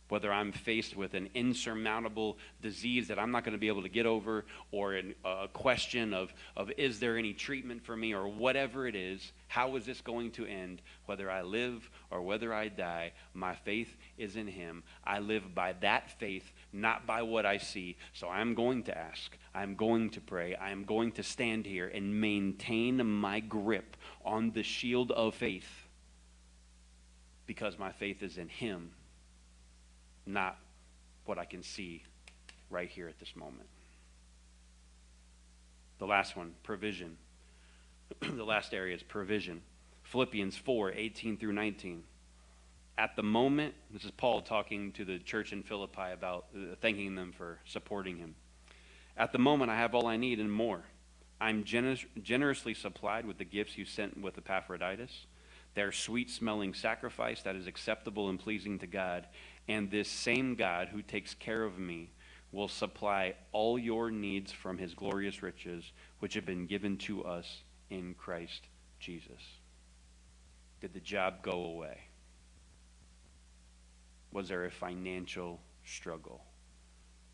whether 0.10 0.32
I'm 0.32 0.52
faced 0.52 0.96
with 0.96 1.14
an 1.14 1.30
insurmountable 1.34 2.38
disease 2.62 3.10
that 3.10 3.20
I'm 3.20 3.32
not 3.32 3.44
going 3.44 3.54
to 3.54 3.60
be 3.60 3.68
able 3.68 3.84
to 3.84 3.90
get 3.90 4.06
over, 4.06 4.46
or 4.72 4.94
an, 4.94 5.16
a 5.26 5.48
question 5.48 6.14
of, 6.14 6.34
of 6.56 6.72
is 6.78 7.00
there 7.00 7.18
any 7.18 7.34
treatment 7.34 7.84
for 7.84 7.96
me, 7.96 8.14
or 8.14 8.28
whatever 8.28 8.88
it 8.88 8.96
is, 8.96 9.32
how 9.48 9.76
is 9.76 9.86
this 9.86 10.02
going 10.02 10.32
to 10.32 10.46
end? 10.46 10.82
Whether 11.06 11.30
I 11.30 11.42
live 11.42 11.90
or 12.12 12.22
whether 12.22 12.54
I 12.54 12.70
die, 12.70 13.14
my 13.34 13.56
faith 13.56 13.96
is 14.18 14.36
in 14.36 14.48
Him. 14.48 14.84
I 15.04 15.20
live 15.20 15.54
by 15.54 15.74
that 15.82 16.20
faith, 16.20 16.52
not 16.72 17.06
by 17.06 17.22
what 17.22 17.46
I 17.46 17.58
see. 17.58 17.98
So 18.14 18.30
I'm 18.30 18.54
going 18.54 18.84
to 18.84 18.98
ask, 18.98 19.38
I'm 19.54 19.76
going 19.76 20.10
to 20.12 20.22
pray, 20.22 20.56
I'm 20.56 20.84
going 20.84 21.12
to 21.14 21.24
stand 21.24 21.66
here 21.66 21.88
and 21.88 22.20
maintain 22.22 23.06
my 23.06 23.40
grip 23.40 23.98
on 24.24 24.52
the 24.52 24.64
shield 24.64 25.12
of 25.12 25.36
faith 25.36 25.88
because 27.46 27.80
my 27.80 27.92
faith 27.92 28.22
is 28.24 28.38
in 28.38 28.50
Him 28.50 28.92
not 30.28 30.58
what 31.26 31.38
I 31.38 31.46
can 31.46 31.64
see 31.64 32.04
right 32.70 32.90
here 32.90 33.08
at 33.08 33.20
this 33.20 33.36
moment. 33.36 33.68
The 36.00 36.06
last 36.06 36.36
one, 36.36 36.54
provision. 36.64 37.18
the 38.22 38.44
last 38.44 38.74
area 38.74 38.96
is 38.96 39.04
provision. 39.04 39.62
Philippians 40.04 40.56
4 40.56 40.94
18 40.94 41.38
through 41.38 41.54
19. 41.54 42.04
At 42.98 43.16
the 43.16 43.24
moment, 43.24 43.76
this 43.92 44.04
is 44.04 44.12
Paul 44.12 44.42
talking 44.42 44.92
to 44.94 45.06
the 45.06 45.20
church 45.20 45.54
in 45.54 45.64
Philippi 45.64 46.12
about 46.14 46.46
uh, 46.56 46.76
thanking 46.82 47.16
them 47.16 47.32
for 47.32 47.60
supporting 47.66 48.18
him. 48.18 48.36
At 49.16 49.32
the 49.32 49.40
moment, 49.40 49.70
I 49.70 49.76
have 49.76 49.94
all 49.94 50.08
I 50.08 50.18
need 50.18 50.40
and 50.40 50.52
more. 50.52 50.84
I'm 51.40 51.64
generous, 51.64 52.04
generously 52.22 52.74
supplied 52.74 53.26
with 53.26 53.38
the 53.38 53.46
gifts 53.46 53.78
you 53.78 53.86
sent 53.86 54.20
with 54.20 54.38
Epaphroditus. 54.38 55.28
Their 55.76 55.92
sweet 55.92 56.32
smelling 56.32 56.74
sacrifice 56.74 57.44
that 57.44 57.56
is 57.56 57.68
acceptable 57.68 58.30
and 58.30 58.40
pleasing 58.40 58.80
to 58.80 58.88
God. 58.88 59.28
And 59.68 59.92
this 59.92 60.10
same 60.10 60.56
God 60.56 60.90
who 60.90 61.02
takes 61.02 61.34
care 61.34 61.64
of 61.64 61.78
me 61.78 62.12
will 62.52 62.68
supply 62.68 63.36
all 63.52 63.78
your 63.78 64.10
needs 64.10 64.52
from 64.52 64.78
his 64.78 64.94
glorious 64.94 65.44
riches, 65.44 65.92
which 66.20 66.34
have 66.36 66.46
been 66.46 66.66
given 66.66 66.98
to 66.98 67.24
us 67.26 67.64
in 67.90 68.14
Christ 68.14 68.68
Jesus. 69.00 69.42
Did 70.80 70.94
the 70.94 71.00
job 71.00 71.42
go 71.42 71.66
away? 71.66 72.00
Was 74.32 74.48
there 74.48 74.66
a 74.66 74.72
financial 74.72 75.60
struggle? 75.84 76.44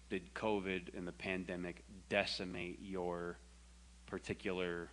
Did 0.10 0.34
COVID 0.34 0.98
and 0.98 1.08
the 1.08 1.12
pandemic 1.12 1.84
decimate 2.10 2.80
your 2.82 3.38
particular 4.08 4.90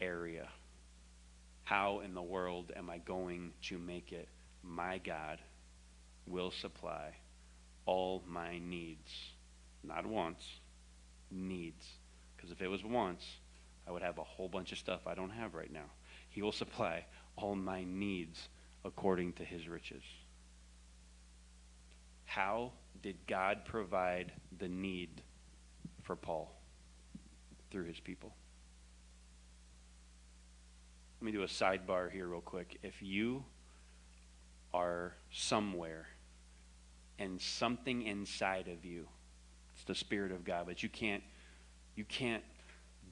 area? 0.00 0.48
How 1.64 2.00
in 2.00 2.14
the 2.14 2.22
world 2.22 2.72
am 2.76 2.90
I 2.90 2.98
going 2.98 3.52
to 3.62 3.78
make 3.78 4.12
it 4.12 4.28
my 4.62 4.98
God 4.98 5.38
will 6.26 6.50
supply 6.50 7.14
all 7.86 8.22
my 8.26 8.58
needs. 8.58 9.10
Not 9.82 10.06
once, 10.06 10.44
needs. 11.30 11.86
Because 12.36 12.50
if 12.50 12.62
it 12.62 12.68
was 12.68 12.84
once, 12.84 13.24
I 13.86 13.92
would 13.92 14.02
have 14.02 14.18
a 14.18 14.24
whole 14.24 14.48
bunch 14.48 14.72
of 14.72 14.78
stuff 14.78 15.06
I 15.06 15.14
don't 15.14 15.30
have 15.30 15.54
right 15.54 15.72
now. 15.72 15.90
He 16.30 16.42
will 16.42 16.52
supply 16.52 17.04
all 17.36 17.54
my 17.54 17.84
needs 17.84 18.48
according 18.84 19.34
to 19.34 19.44
his 19.44 19.68
riches. 19.68 20.02
How 22.24 22.72
did 23.02 23.16
God 23.26 23.64
provide 23.64 24.32
the 24.58 24.68
need 24.68 25.22
for 26.02 26.16
Paul? 26.16 26.54
Through 27.70 27.84
his 27.84 28.00
people. 28.00 28.34
Let 31.20 31.26
me 31.26 31.32
do 31.32 31.42
a 31.42 31.46
sidebar 31.46 32.10
here, 32.10 32.26
real 32.26 32.40
quick. 32.40 32.78
If 32.82 32.94
you 33.00 33.44
are 34.74 35.14
somewhere 35.30 36.06
and 37.18 37.40
something 37.40 38.02
inside 38.02 38.68
of 38.68 38.84
you. 38.84 39.06
It's 39.74 39.84
the 39.84 39.94
spirit 39.94 40.32
of 40.32 40.44
god 40.44 40.66
but 40.66 40.82
you 40.82 40.88
can't 40.88 41.22
you 41.94 42.04
can't 42.04 42.42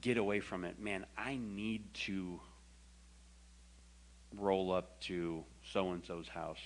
get 0.01 0.17
away 0.17 0.39
from 0.39 0.65
it. 0.65 0.79
Man 0.79 1.05
i 1.17 1.37
need 1.41 1.93
to 2.05 2.39
roll 4.37 4.71
up 4.71 4.99
to 5.01 5.43
so 5.73 5.91
and 5.91 6.05
so's 6.05 6.27
house 6.27 6.61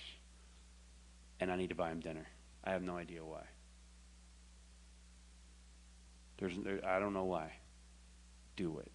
and 1.40 1.50
i 1.50 1.56
need 1.56 1.70
to 1.70 1.74
buy 1.74 1.90
him 1.90 2.00
dinner. 2.00 2.26
I 2.64 2.70
have 2.70 2.82
no 2.82 2.96
idea 2.96 3.24
why. 3.24 3.44
There's 6.38 6.56
there, 6.58 6.80
i 6.84 6.98
don't 6.98 7.14
know 7.14 7.24
why. 7.24 7.52
Do 8.56 8.78
it 8.78 8.90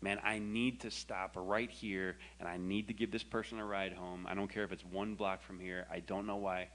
man, 0.00 0.18
I 0.22 0.38
need 0.38 0.80
to 0.80 0.90
stop 0.90 1.32
right 1.36 1.70
here 1.70 2.16
and 2.38 2.48
I 2.48 2.56
need 2.56 2.88
to 2.88 2.94
give 2.94 3.10
this 3.10 3.24
person 3.24 3.58
a 3.58 3.64
ride 3.64 3.92
home. 3.92 4.26
I 4.28 4.34
don't 4.34 4.48
care 4.48 4.64
if 4.64 4.72
it's 4.72 4.84
one 4.84 5.14
block 5.14 5.42
from 5.42 5.58
here. 5.58 5.86
I 5.90 6.00
don't 6.00 6.26
know 6.26 6.36
why. 6.36 6.68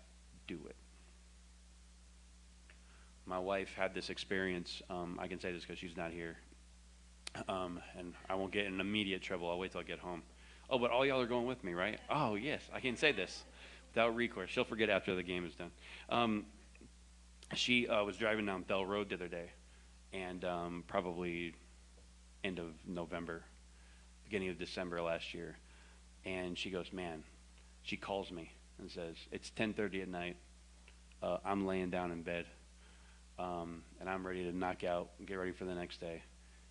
Do 0.48 0.60
it. 0.68 0.76
My 3.26 3.40
wife 3.40 3.74
had 3.76 3.94
this 3.94 4.10
experience. 4.10 4.82
Um, 4.90 5.18
I 5.22 5.28
can 5.28 5.40
say 5.40 5.54
this 5.54 5.62
because 5.62 5.80
she's 5.80 5.96
not 5.96 6.12
here. 6.12 6.36
Um, 7.48 7.80
and 7.98 8.14
I 8.30 8.36
won't 8.36 8.52
get 8.52 8.66
in 8.66 8.80
immediate 8.80 9.22
trouble. 9.22 9.50
I'll 9.50 9.58
wait 9.58 9.72
till 9.72 9.82
I 9.82 9.86
get 9.86 10.00
home. 10.00 10.22
Oh, 10.70 10.78
but 10.78 10.92
all 10.92 11.06
y'all 11.06 11.22
are 11.22 11.28
going 11.28 11.46
with 11.46 11.64
me, 11.64 11.74
right? 11.74 12.00
Oh, 12.10 12.36
yes. 12.36 12.62
I 12.74 12.80
can 12.80 12.98
say 12.98 13.12
this 13.12 13.44
without 13.94 14.16
recourse. 14.16 14.50
She'll 14.50 14.64
forget 14.64 14.90
after 14.90 15.16
the 15.16 15.24
game 15.24 15.46
is 15.46 15.56
done. 15.56 15.72
Um, 16.10 16.46
she 17.56 17.88
uh, 17.88 18.04
was 18.04 18.18
driving 18.18 18.46
down 18.46 18.64
Bell 18.64 18.86
Road 18.86 19.10
the 19.10 19.16
other 19.16 19.28
day, 19.28 19.52
and 20.12 20.44
um, 20.44 20.84
probably 20.88 21.54
end 22.44 22.60
of 22.60 22.74
November, 22.86 23.44
beginning 24.26 24.50
of 24.50 24.60
December 24.60 25.02
last 25.02 25.34
year, 25.34 25.58
and 26.26 26.58
she 26.58 26.70
goes, 26.70 26.92
"Man," 26.92 27.24
she 27.84 27.98
calls 27.98 28.32
me 28.32 28.52
and 28.78 28.92
says, 28.92 29.16
"It's 29.32 29.50
10:30 29.52 30.02
at 30.02 30.08
night. 30.08 30.38
Uh, 31.22 31.40
I'm 31.46 31.66
laying 31.66 31.90
down 31.90 32.12
in 32.12 32.22
bed, 32.22 32.48
um, 33.40 33.84
and 34.00 34.10
I'm 34.10 34.26
ready 34.26 34.44
to 34.44 34.52
knock 34.52 34.84
out 34.84 35.12
and 35.18 35.28
get 35.28 35.36
ready 35.36 35.52
for 35.52 35.66
the 35.66 35.76
next 35.76 36.00
day." 36.00 36.22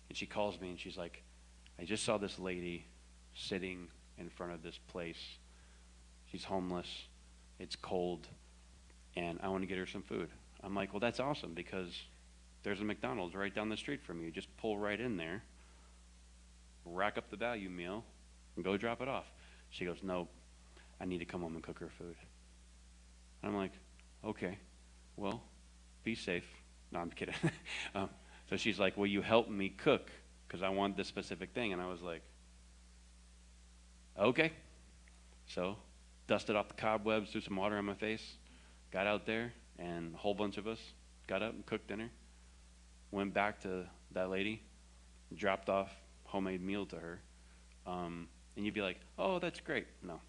And 0.09 0.17
she 0.17 0.25
calls 0.25 0.59
me 0.59 0.69
and 0.69 0.79
she's 0.79 0.97
like, 0.97 1.23
"I 1.79 1.85
just 1.85 2.03
saw 2.03 2.17
this 2.17 2.37
lady 2.37 2.85
sitting 3.33 3.89
in 4.17 4.29
front 4.29 4.53
of 4.53 4.61
this 4.61 4.77
place. 4.77 5.37
She's 6.31 6.43
homeless. 6.43 7.07
It's 7.59 7.75
cold, 7.75 8.27
and 9.15 9.39
I 9.41 9.49
want 9.49 9.63
to 9.63 9.67
get 9.67 9.77
her 9.77 9.87
some 9.87 10.03
food." 10.03 10.29
I'm 10.61 10.75
like, 10.75 10.93
"Well, 10.93 10.99
that's 10.99 11.19
awesome 11.19 11.53
because." 11.53 12.03
There's 12.63 12.79
a 12.79 12.85
McDonald's 12.85 13.35
right 13.35 13.53
down 13.53 13.67
the 13.67 13.75
street 13.75 14.01
from 14.01 14.21
you. 14.21 14.31
Just 14.31 14.47
pull 14.55 14.77
right 14.77 14.97
in 14.97 15.17
there 15.17 15.43
rack 16.85 17.17
up 17.17 17.29
the 17.29 17.37
value 17.37 17.69
meal 17.69 18.03
and 18.55 18.63
go 18.63 18.77
drop 18.77 19.01
it 19.01 19.07
off. 19.07 19.25
She 19.69 19.85
goes, 19.85 19.97
no, 20.03 20.27
I 20.99 21.05
need 21.05 21.19
to 21.19 21.25
come 21.25 21.41
home 21.41 21.55
and 21.55 21.63
cook 21.63 21.79
her 21.79 21.89
food. 21.97 22.15
And 23.41 23.51
I'm 23.51 23.57
like, 23.57 23.71
okay, 24.23 24.57
well, 25.15 25.43
be 26.03 26.15
safe. 26.15 26.45
No, 26.91 26.99
I'm 26.99 27.09
kidding. 27.09 27.35
um, 27.95 28.09
so 28.49 28.57
she's 28.57 28.79
like, 28.79 28.97
will 28.97 29.07
you 29.07 29.21
help 29.21 29.49
me 29.49 29.69
cook? 29.69 30.11
Because 30.47 30.61
I 30.61 30.69
want 30.69 30.95
this 30.95 31.07
specific 31.07 31.53
thing. 31.53 31.73
And 31.73 31.81
I 31.81 31.87
was 31.87 32.01
like, 32.01 32.21
okay. 34.19 34.51
So 35.47 35.77
dusted 36.27 36.55
off 36.55 36.67
the 36.67 36.75
cobwebs, 36.75 37.31
threw 37.31 37.41
some 37.41 37.55
water 37.55 37.77
on 37.77 37.85
my 37.85 37.95
face, 37.95 38.37
got 38.91 39.07
out 39.07 39.25
there, 39.25 39.51
and 39.79 40.13
a 40.13 40.17
whole 40.17 40.33
bunch 40.33 40.57
of 40.57 40.67
us 40.67 40.79
got 41.27 41.41
up 41.41 41.53
and 41.53 41.65
cooked 41.65 41.87
dinner. 41.87 42.09
Went 43.11 43.33
back 43.33 43.61
to 43.61 43.85
that 44.11 44.29
lady, 44.29 44.61
dropped 45.35 45.69
off 45.69 45.91
homemade 46.33 46.63
meal 46.63 46.83
to 46.87 46.95
her. 46.95 47.21
Um, 47.85 48.27
and 48.55 48.65
you'd 48.65 48.73
be 48.73 48.81
like, 48.81 48.99
oh, 49.19 49.37
that's 49.37 49.59
great. 49.59 49.85
No. 50.01 50.19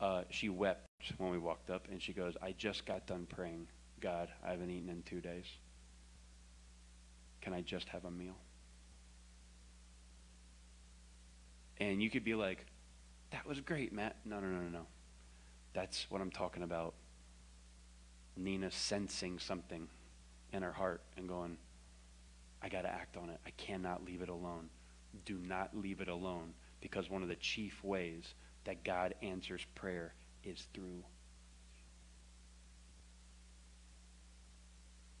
Uh, 0.00 0.22
she 0.30 0.48
wept 0.48 0.86
when 1.18 1.32
we 1.32 1.38
walked 1.38 1.68
up, 1.68 1.88
and 1.90 2.00
she 2.00 2.12
goes, 2.12 2.36
I 2.40 2.52
just 2.52 2.86
got 2.86 3.08
done 3.08 3.26
praying. 3.28 3.66
God, 4.00 4.28
I 4.46 4.52
haven't 4.52 4.70
eaten 4.70 4.88
in 4.88 5.02
two 5.02 5.20
days. 5.20 5.46
Can 7.40 7.52
I 7.52 7.60
just 7.60 7.88
have 7.88 8.04
a 8.04 8.10
meal? 8.10 8.36
And 11.78 12.00
you 12.00 12.08
could 12.08 12.24
be 12.24 12.34
like, 12.34 12.64
that 13.30 13.46
was 13.46 13.60
great, 13.60 13.92
Matt. 13.92 14.16
No, 14.24 14.38
no, 14.38 14.46
no, 14.46 14.60
no, 14.60 14.68
no. 14.68 14.86
That's 15.74 16.06
what 16.08 16.20
I'm 16.20 16.30
talking 16.30 16.62
about. 16.62 16.94
Nina 18.36 18.70
sensing 18.70 19.40
something 19.40 19.88
in 20.52 20.62
her 20.62 20.72
heart 20.72 21.02
and 21.16 21.28
going, 21.28 21.58
I 22.62 22.68
got 22.68 22.82
to 22.82 22.88
act 22.88 23.16
on 23.16 23.28
it. 23.28 23.40
I 23.44 23.50
cannot 23.50 24.04
leave 24.04 24.22
it 24.22 24.28
alone. 24.28 24.68
Do 25.24 25.38
not 25.38 25.76
leave 25.76 26.00
it 26.00 26.08
alone 26.08 26.54
because 26.80 27.10
one 27.10 27.22
of 27.22 27.28
the 27.28 27.36
chief 27.36 27.82
ways 27.82 28.34
that 28.64 28.84
God 28.84 29.14
answers 29.22 29.64
prayer 29.74 30.14
is 30.44 30.66
through 30.74 31.04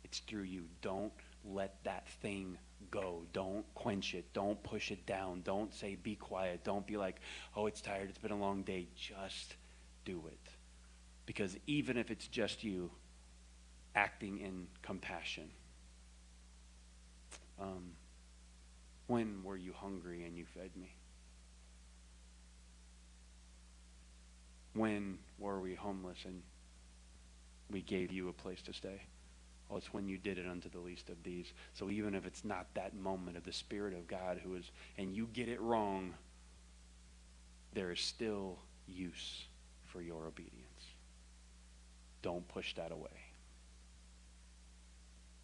it's 0.04 0.20
through 0.20 0.44
you. 0.44 0.64
Don't 0.82 1.12
let 1.44 1.82
that 1.82 2.08
thing 2.22 2.56
go. 2.90 3.24
Don't 3.32 3.64
quench 3.74 4.14
it. 4.14 4.32
Don't 4.32 4.62
push 4.62 4.92
it 4.92 5.04
down. 5.04 5.42
Don't 5.42 5.74
say 5.74 5.96
be 5.96 6.14
quiet. 6.14 6.62
Don't 6.62 6.86
be 6.86 6.96
like, 6.96 7.16
"Oh, 7.56 7.66
it's 7.66 7.80
tired. 7.80 8.08
It's 8.08 8.18
been 8.18 8.30
a 8.30 8.38
long 8.38 8.62
day." 8.62 8.86
Just 8.94 9.56
do 10.04 10.26
it. 10.28 10.48
Because 11.26 11.56
even 11.66 11.96
if 11.96 12.10
it's 12.10 12.28
just 12.28 12.62
you 12.62 12.92
acting 13.96 14.38
in 14.38 14.68
compassion, 14.82 15.50
um, 17.58 17.96
when 19.06 19.42
were 19.42 19.56
you 19.56 19.72
hungry 19.72 20.24
and 20.24 20.36
you 20.36 20.44
fed 20.44 20.70
me? 20.76 20.94
When 24.74 25.18
were 25.38 25.60
we 25.60 25.74
homeless 25.74 26.18
and 26.24 26.42
we 27.70 27.82
gave 27.82 28.12
you 28.12 28.28
a 28.28 28.32
place 28.32 28.62
to 28.62 28.72
stay? 28.72 29.00
Oh, 29.70 29.76
it's 29.76 29.92
when 29.92 30.08
you 30.08 30.18
did 30.18 30.38
it 30.38 30.46
unto 30.48 30.68
the 30.68 30.78
least 30.78 31.08
of 31.08 31.22
these. 31.24 31.52
So 31.74 31.90
even 31.90 32.14
if 32.14 32.26
it's 32.26 32.44
not 32.44 32.66
that 32.74 32.94
moment 32.94 33.36
of 33.36 33.44
the 33.44 33.52
Spirit 33.52 33.94
of 33.94 34.06
God 34.06 34.40
who 34.42 34.54
is, 34.54 34.70
and 34.96 35.14
you 35.14 35.28
get 35.32 35.48
it 35.48 35.60
wrong, 35.60 36.14
there 37.72 37.90
is 37.90 38.00
still 38.00 38.58
use 38.86 39.44
for 39.86 40.00
your 40.00 40.26
obedience. 40.26 40.62
Don't 42.22 42.46
push 42.48 42.74
that 42.74 42.92
away. 42.92 43.08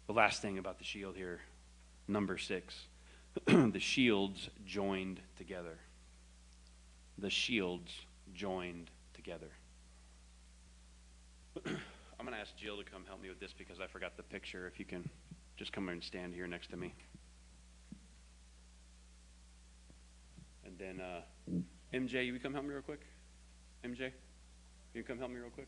The 0.07 0.13
last 0.13 0.41
thing 0.41 0.57
about 0.57 0.77
the 0.77 0.83
shield 0.83 1.15
here, 1.15 1.41
number 2.07 2.37
six, 2.37 2.75
the 3.45 3.79
shields 3.79 4.49
joined 4.65 5.19
together. 5.37 5.77
The 7.17 7.29
shields 7.29 7.91
joined 8.33 8.89
together. 9.13 9.49
I'm 11.65 12.25
going 12.25 12.33
to 12.33 12.39
ask 12.39 12.55
Jill 12.55 12.77
to 12.77 12.83
come 12.83 13.03
help 13.07 13.21
me 13.21 13.29
with 13.29 13.39
this 13.39 13.53
because 13.53 13.79
I 13.79 13.87
forgot 13.87 14.17
the 14.17 14.23
picture. 14.23 14.67
If 14.67 14.79
you 14.79 14.85
can 14.85 15.09
just 15.57 15.71
come 15.71 15.89
and 15.89 16.03
stand 16.03 16.33
here 16.33 16.47
next 16.47 16.69
to 16.71 16.77
me. 16.77 16.93
And 20.65 20.77
then, 20.77 21.01
uh, 21.01 21.21
MJ, 21.93 22.25
you 22.25 22.39
come 22.39 22.53
help 22.53 22.65
me 22.65 22.73
real 22.73 22.81
quick? 22.81 23.01
MJ, 23.83 24.11
you 24.93 25.03
come 25.03 25.17
help 25.17 25.31
me 25.31 25.37
real 25.37 25.49
quick? 25.49 25.67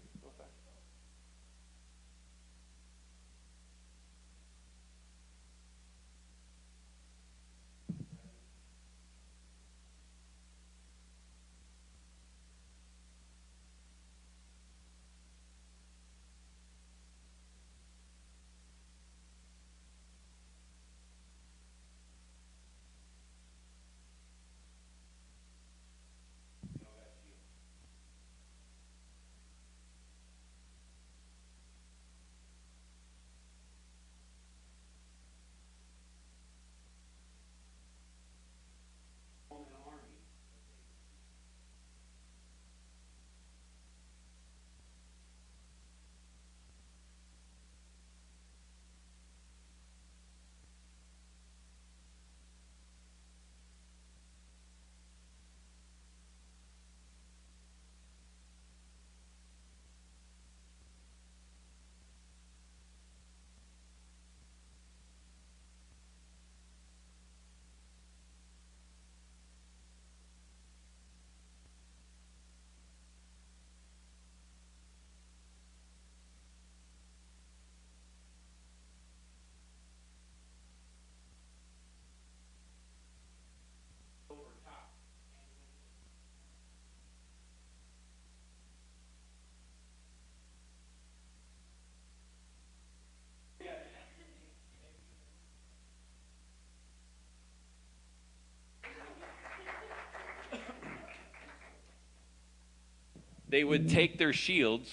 They 103.56 103.64
would 103.64 103.88
take 103.90 104.18
their 104.18 104.34
shields 104.34 104.92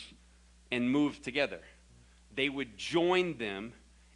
and 0.71 0.89
move 0.89 1.21
together. 1.21 1.59
They 2.37 2.49
would 2.49 2.79
join 2.79 3.37
them, 3.37 3.73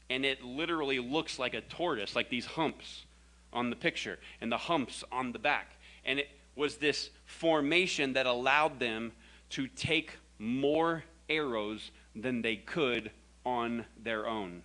and 0.09 0.25
it 0.25 0.41
literally 0.41 1.01
looks 1.01 1.41
like 1.41 1.53
a 1.53 1.63
tortoise, 1.63 2.15
like 2.15 2.31
these 2.31 2.47
humps 2.47 3.07
on 3.53 3.71
the 3.71 3.75
picture, 3.75 4.21
and 4.41 4.53
the 4.53 4.57
humps 4.57 5.03
on 5.11 5.33
the 5.33 5.41
back. 5.41 5.73
And 6.05 6.21
it 6.21 6.29
was 6.55 6.77
this 6.77 7.11
formation 7.25 8.13
that 8.13 8.27
allowed 8.27 8.79
them 8.79 9.11
to 9.51 9.67
take 9.67 10.13
more 10.39 11.03
arrows 11.29 11.91
than 12.15 12.41
they 12.41 12.55
could 12.55 13.11
on 13.45 13.85
their 14.01 14.29
own. 14.29 14.63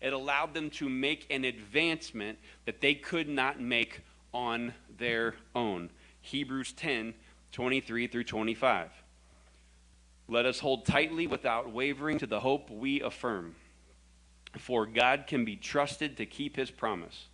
It 0.00 0.12
allowed 0.12 0.54
them 0.54 0.70
to 0.70 0.88
make 0.88 1.26
an 1.30 1.44
advancement 1.44 2.38
that 2.64 2.80
they 2.80 2.94
could 2.94 3.28
not 3.28 3.60
make 3.60 4.02
on 4.32 4.72
their 4.98 5.34
own. 5.52 5.90
Hebrews 6.20 6.72
10 6.74 7.14
23 7.54 8.08
through 8.08 8.24
25. 8.24 8.90
Let 10.26 10.44
us 10.44 10.58
hold 10.58 10.84
tightly 10.84 11.28
without 11.28 11.70
wavering 11.70 12.18
to 12.18 12.26
the 12.26 12.40
hope 12.40 12.68
we 12.68 13.00
affirm. 13.00 13.54
For 14.58 14.86
God 14.86 15.26
can 15.28 15.44
be 15.44 15.54
trusted 15.54 16.16
to 16.16 16.26
keep 16.26 16.56
his 16.56 16.72
promise. 16.72 17.26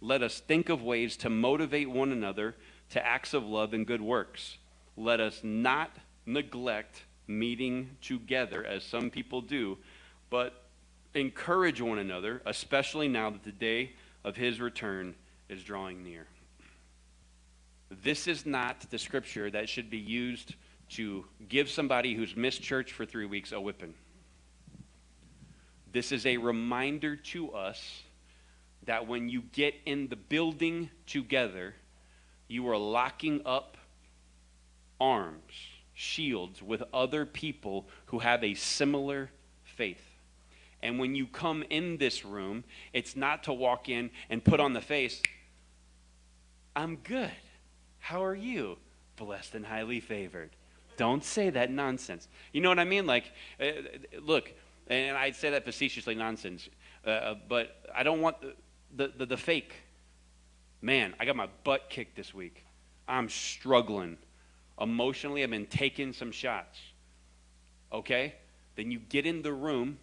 Let 0.00 0.24
us 0.24 0.40
think 0.40 0.70
of 0.70 0.82
ways 0.82 1.16
to 1.18 1.30
motivate 1.30 1.88
one 1.88 2.10
another 2.10 2.56
to 2.90 3.06
acts 3.06 3.32
of 3.32 3.44
love 3.44 3.74
and 3.74 3.86
good 3.86 4.02
works. 4.02 4.58
Let 4.96 5.20
us 5.20 5.40
not 5.44 5.90
neglect 6.26 7.04
meeting 7.28 7.90
together 8.02 8.64
as 8.64 8.82
some 8.82 9.08
people 9.08 9.40
do, 9.40 9.78
but 10.30 10.64
encourage 11.14 11.80
one 11.80 12.00
another, 12.00 12.42
especially 12.44 13.06
now 13.06 13.30
that 13.30 13.44
the 13.44 13.52
day 13.52 13.92
of 14.24 14.34
his 14.34 14.60
return 14.60 15.14
is 15.48 15.62
drawing 15.62 16.02
near. 16.02 16.26
This 17.90 18.26
is 18.26 18.46
not 18.46 18.90
the 18.90 18.98
scripture 18.98 19.50
that 19.50 19.68
should 19.68 19.90
be 19.90 19.98
used 19.98 20.54
to 20.90 21.24
give 21.48 21.70
somebody 21.70 22.14
who's 22.14 22.36
missed 22.36 22.62
church 22.62 22.92
for 22.92 23.04
three 23.04 23.26
weeks 23.26 23.52
a 23.52 23.60
whipping. 23.60 23.94
This 25.92 26.12
is 26.12 26.26
a 26.26 26.36
reminder 26.36 27.16
to 27.16 27.52
us 27.52 28.02
that 28.84 29.06
when 29.06 29.28
you 29.28 29.42
get 29.52 29.74
in 29.86 30.08
the 30.08 30.16
building 30.16 30.90
together, 31.06 31.74
you 32.48 32.68
are 32.68 32.76
locking 32.76 33.40
up 33.46 33.76
arms, 35.00 35.52
shields 35.94 36.62
with 36.62 36.82
other 36.92 37.24
people 37.24 37.88
who 38.06 38.18
have 38.18 38.42
a 38.42 38.54
similar 38.54 39.30
faith. 39.62 40.04
And 40.82 40.98
when 40.98 41.14
you 41.14 41.26
come 41.26 41.64
in 41.70 41.96
this 41.96 42.24
room, 42.24 42.64
it's 42.92 43.16
not 43.16 43.44
to 43.44 43.52
walk 43.52 43.88
in 43.88 44.10
and 44.28 44.44
put 44.44 44.60
on 44.60 44.74
the 44.74 44.82
face, 44.82 45.22
I'm 46.76 46.96
good. 46.96 47.30
How 48.04 48.22
are 48.22 48.34
you? 48.34 48.76
Blessed 49.16 49.54
and 49.54 49.64
highly 49.64 49.98
favored. 49.98 50.50
Don't 50.98 51.24
say 51.24 51.48
that 51.48 51.70
nonsense. 51.70 52.28
You 52.52 52.60
know 52.60 52.68
what 52.68 52.78
I 52.78 52.84
mean? 52.84 53.06
Like, 53.06 53.32
uh, 53.58 53.70
look, 54.20 54.52
and 54.88 55.16
I 55.16 55.30
say 55.30 55.48
that 55.48 55.64
facetiously 55.64 56.14
nonsense, 56.14 56.68
uh, 57.06 57.10
uh, 57.10 57.34
but 57.48 57.82
I 57.94 58.02
don't 58.02 58.20
want 58.20 58.42
the, 58.42 58.52
the, 58.94 59.12
the, 59.16 59.24
the 59.24 59.36
fake. 59.38 59.72
Man, 60.82 61.14
I 61.18 61.24
got 61.24 61.34
my 61.34 61.48
butt 61.64 61.88
kicked 61.88 62.14
this 62.14 62.34
week. 62.34 62.66
I'm 63.08 63.30
struggling. 63.30 64.18
Emotionally, 64.78 65.42
I've 65.42 65.48
been 65.48 65.64
taking 65.64 66.12
some 66.12 66.30
shots. 66.30 66.78
Okay? 67.90 68.34
Then 68.76 68.90
you 68.90 68.98
get 68.98 69.24
in 69.24 69.40
the 69.40 69.54
room 69.54 69.96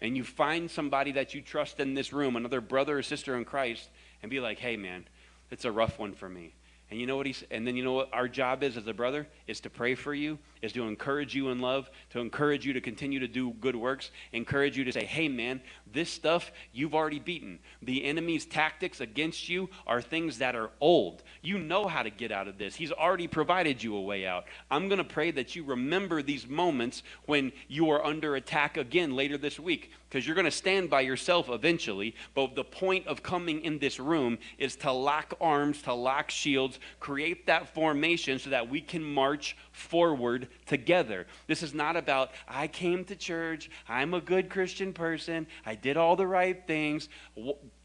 and 0.00 0.16
you 0.16 0.24
find 0.24 0.68
somebody 0.68 1.12
that 1.12 1.34
you 1.34 1.40
trust 1.40 1.78
in 1.78 1.94
this 1.94 2.12
room, 2.12 2.34
another 2.34 2.60
brother 2.60 2.98
or 2.98 3.02
sister 3.04 3.36
in 3.36 3.44
Christ, 3.44 3.90
and 4.22 4.28
be 4.28 4.40
like, 4.40 4.58
hey, 4.58 4.76
man, 4.76 5.04
it's 5.52 5.64
a 5.64 5.70
rough 5.70 6.00
one 6.00 6.14
for 6.14 6.28
me. 6.28 6.52
And 6.94 7.00
you 7.00 7.08
know 7.08 7.16
what 7.16 7.26
he's 7.26 7.42
and 7.50 7.66
then 7.66 7.74
you 7.74 7.82
know 7.82 7.94
what 7.94 8.08
our 8.12 8.28
job 8.28 8.62
is 8.62 8.76
as 8.76 8.86
a 8.86 8.94
brother? 8.94 9.26
Is 9.48 9.58
to 9.62 9.68
pray 9.68 9.96
for 9.96 10.14
you, 10.14 10.38
is 10.64 10.72
to 10.72 10.86
encourage 10.86 11.34
you 11.34 11.50
in 11.50 11.60
love, 11.60 11.90
to 12.10 12.20
encourage 12.20 12.64
you 12.64 12.72
to 12.72 12.80
continue 12.80 13.20
to 13.20 13.28
do 13.28 13.50
good 13.60 13.76
works, 13.76 14.10
encourage 14.32 14.76
you 14.76 14.84
to 14.84 14.92
say, 14.92 15.04
"Hey 15.04 15.28
man, 15.28 15.60
this 15.94 16.10
stuff 16.10 16.50
you've 16.72 16.94
already 16.94 17.18
beaten. 17.18 17.58
The 17.82 18.04
enemy's 18.04 18.46
tactics 18.46 19.00
against 19.00 19.48
you 19.48 19.70
are 19.86 20.02
things 20.02 20.38
that 20.38 20.56
are 20.56 20.70
old. 20.80 21.22
You 21.42 21.58
know 21.58 21.86
how 21.86 22.02
to 22.02 22.10
get 22.10 22.32
out 22.32 22.48
of 22.48 22.58
this. 22.58 22.74
He's 22.74 22.92
already 22.92 23.26
provided 23.26 23.82
you 23.82 23.96
a 23.96 24.02
way 24.02 24.26
out. 24.26 24.44
I'm 24.70 24.88
going 24.88 24.98
to 24.98 25.04
pray 25.04 25.30
that 25.32 25.54
you 25.54 25.64
remember 25.64 26.22
these 26.22 26.46
moments 26.46 27.02
when 27.26 27.52
you 27.68 27.90
are 27.90 28.04
under 28.04 28.36
attack 28.36 28.76
again 28.76 29.14
later 29.14 29.38
this 29.38 29.60
week 29.60 29.92
because 30.08 30.26
you're 30.26 30.36
going 30.36 30.44
to 30.44 30.50
stand 30.50 30.88
by 30.90 31.00
yourself 31.00 31.48
eventually. 31.48 32.14
But 32.34 32.54
the 32.54 32.64
point 32.64 33.06
of 33.06 33.22
coming 33.22 33.62
in 33.62 33.78
this 33.78 33.98
room 33.98 34.38
is 34.58 34.76
to 34.76 34.92
lock 34.92 35.34
arms, 35.40 35.82
to 35.82 35.94
lock 35.94 36.30
shields, 36.30 36.78
create 37.00 37.46
that 37.46 37.74
formation 37.74 38.38
so 38.38 38.50
that 38.50 38.68
we 38.68 38.80
can 38.80 39.02
march 39.02 39.56
forward 39.72 40.48
together. 40.66 41.26
This 41.46 41.62
is 41.62 41.74
not 41.74 41.96
about, 41.96 42.30
I 42.48 42.66
came 42.66 43.04
to 43.06 43.16
church, 43.16 43.70
I'm 43.88 44.14
a 44.14 44.20
good 44.20 44.48
Christian 44.48 44.92
person, 44.92 45.46
I 45.64 45.74
did 45.74 45.96
all 45.96 46.16
the 46.16 46.26
right 46.26 46.66
things. 46.66 47.08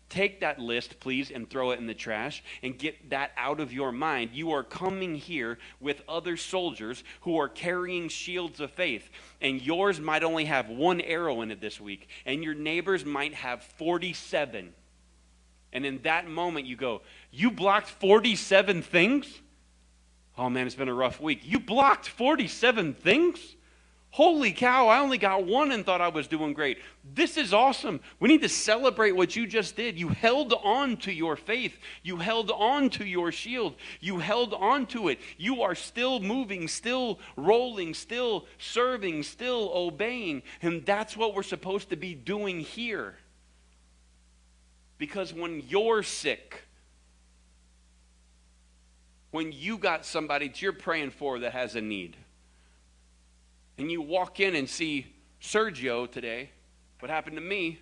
Take 0.09 0.39
that 0.39 0.57
list, 0.57 0.99
please, 0.99 1.29
and 1.29 1.47
throw 1.47 1.69
it 1.69 1.79
in 1.79 1.85
the 1.85 1.93
trash 1.93 2.43
and 2.63 2.77
get 2.77 3.11
that 3.11 3.31
out 3.37 3.59
of 3.59 3.71
your 3.71 3.91
mind. 3.91 4.31
You 4.33 4.51
are 4.51 4.63
coming 4.63 5.13
here 5.13 5.59
with 5.79 6.01
other 6.09 6.35
soldiers 6.35 7.03
who 7.21 7.37
are 7.37 7.47
carrying 7.47 8.09
shields 8.09 8.59
of 8.59 8.71
faith, 8.71 9.07
and 9.39 9.61
yours 9.61 9.99
might 9.99 10.23
only 10.23 10.45
have 10.45 10.67
one 10.67 10.99
arrow 11.01 11.41
in 11.41 11.51
it 11.51 11.61
this 11.61 11.79
week, 11.79 12.09
and 12.25 12.43
your 12.43 12.55
neighbors 12.55 13.05
might 13.05 13.35
have 13.35 13.61
47. 13.61 14.73
And 15.71 15.85
in 15.85 16.01
that 16.01 16.27
moment, 16.27 16.65
you 16.65 16.75
go, 16.75 17.01
You 17.31 17.51
blocked 17.51 17.89
47 17.89 18.81
things? 18.81 19.41
Oh 20.39 20.49
man, 20.49 20.65
it's 20.65 20.75
been 20.75 20.87
a 20.87 20.93
rough 20.93 21.19
week. 21.19 21.41
You 21.43 21.59
blocked 21.59 22.07
47 22.07 22.93
things? 22.93 23.57
Holy 24.11 24.53
cow, 24.53 24.87
I 24.87 24.99
only 24.99 25.17
got 25.17 25.45
one 25.45 25.69
and 25.73 25.85
thought 25.85 25.99
I 25.99 26.07
was 26.07 26.29
doing 26.29 26.53
great. 26.53 26.77
This 27.13 27.35
is 27.35 27.53
awesome. 27.53 27.99
We 28.21 28.29
need 28.29 28.41
to 28.43 28.49
celebrate 28.49 29.11
what 29.11 29.35
you 29.35 29.45
just 29.45 29.75
did. 29.75 29.99
You 29.99 30.07
held 30.07 30.53
on 30.63 30.95
to 30.97 31.11
your 31.11 31.35
faith. 31.35 31.77
You 32.03 32.15
held 32.15 32.51
on 32.51 32.89
to 32.91 33.05
your 33.05 33.33
shield. 33.33 33.75
You 33.99 34.19
held 34.19 34.53
on 34.53 34.85
to 34.87 35.09
it. 35.09 35.19
You 35.37 35.61
are 35.61 35.75
still 35.75 36.21
moving, 36.21 36.69
still 36.69 37.19
rolling, 37.35 37.93
still 37.93 38.47
serving, 38.59 39.23
still 39.23 39.69
obeying. 39.75 40.43
And 40.61 40.85
that's 40.85 41.17
what 41.17 41.35
we're 41.35 41.43
supposed 41.43 41.89
to 41.89 41.97
be 41.97 42.15
doing 42.15 42.61
here. 42.61 43.15
Because 44.97 45.33
when 45.33 45.63
you're 45.67 46.01
sick, 46.01 46.63
when 49.31 49.51
you 49.51 49.77
got 49.77 50.05
somebody 50.05 50.47
that 50.47 50.61
you're 50.61 50.73
praying 50.73 51.11
for 51.11 51.39
that 51.39 51.53
has 51.53 51.75
a 51.75 51.81
need, 51.81 52.17
and 53.77 53.91
you 53.91 54.01
walk 54.01 54.39
in 54.39 54.55
and 54.55 54.69
see 54.69 55.07
Sergio 55.41 56.09
today, 56.09 56.49
what 56.99 57.09
happened 57.09 57.37
to 57.37 57.41
me, 57.41 57.79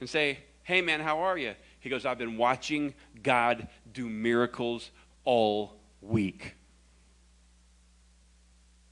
and 0.00 0.08
say, 0.08 0.38
Hey 0.62 0.82
man, 0.82 1.00
how 1.00 1.20
are 1.20 1.38
you? 1.38 1.54
He 1.80 1.88
goes, 1.88 2.04
I've 2.04 2.18
been 2.18 2.36
watching 2.36 2.94
God 3.22 3.68
do 3.92 4.08
miracles 4.08 4.90
all 5.24 5.76
week. 6.00 6.54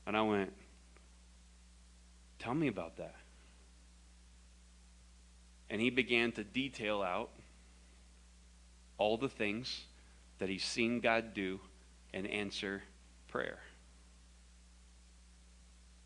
And 0.07 0.17
I 0.17 0.23
went, 0.23 0.53
Tell 2.39 2.55
me 2.55 2.69
about 2.69 2.97
that. 2.97 3.15
And 5.69 5.81
he 5.81 5.91
began 5.91 6.33
to 6.33 6.45
detail 6.45 7.03
out 7.03 7.31
all 8.97 9.19
the 9.19 9.29
things 9.29 9.83
that 10.39 10.49
he's 10.49 10.65
seen 10.65 11.01
God 11.01 11.35
do 11.35 11.61
and 12.13 12.27
answer 12.27 12.83
prayer. 13.29 13.59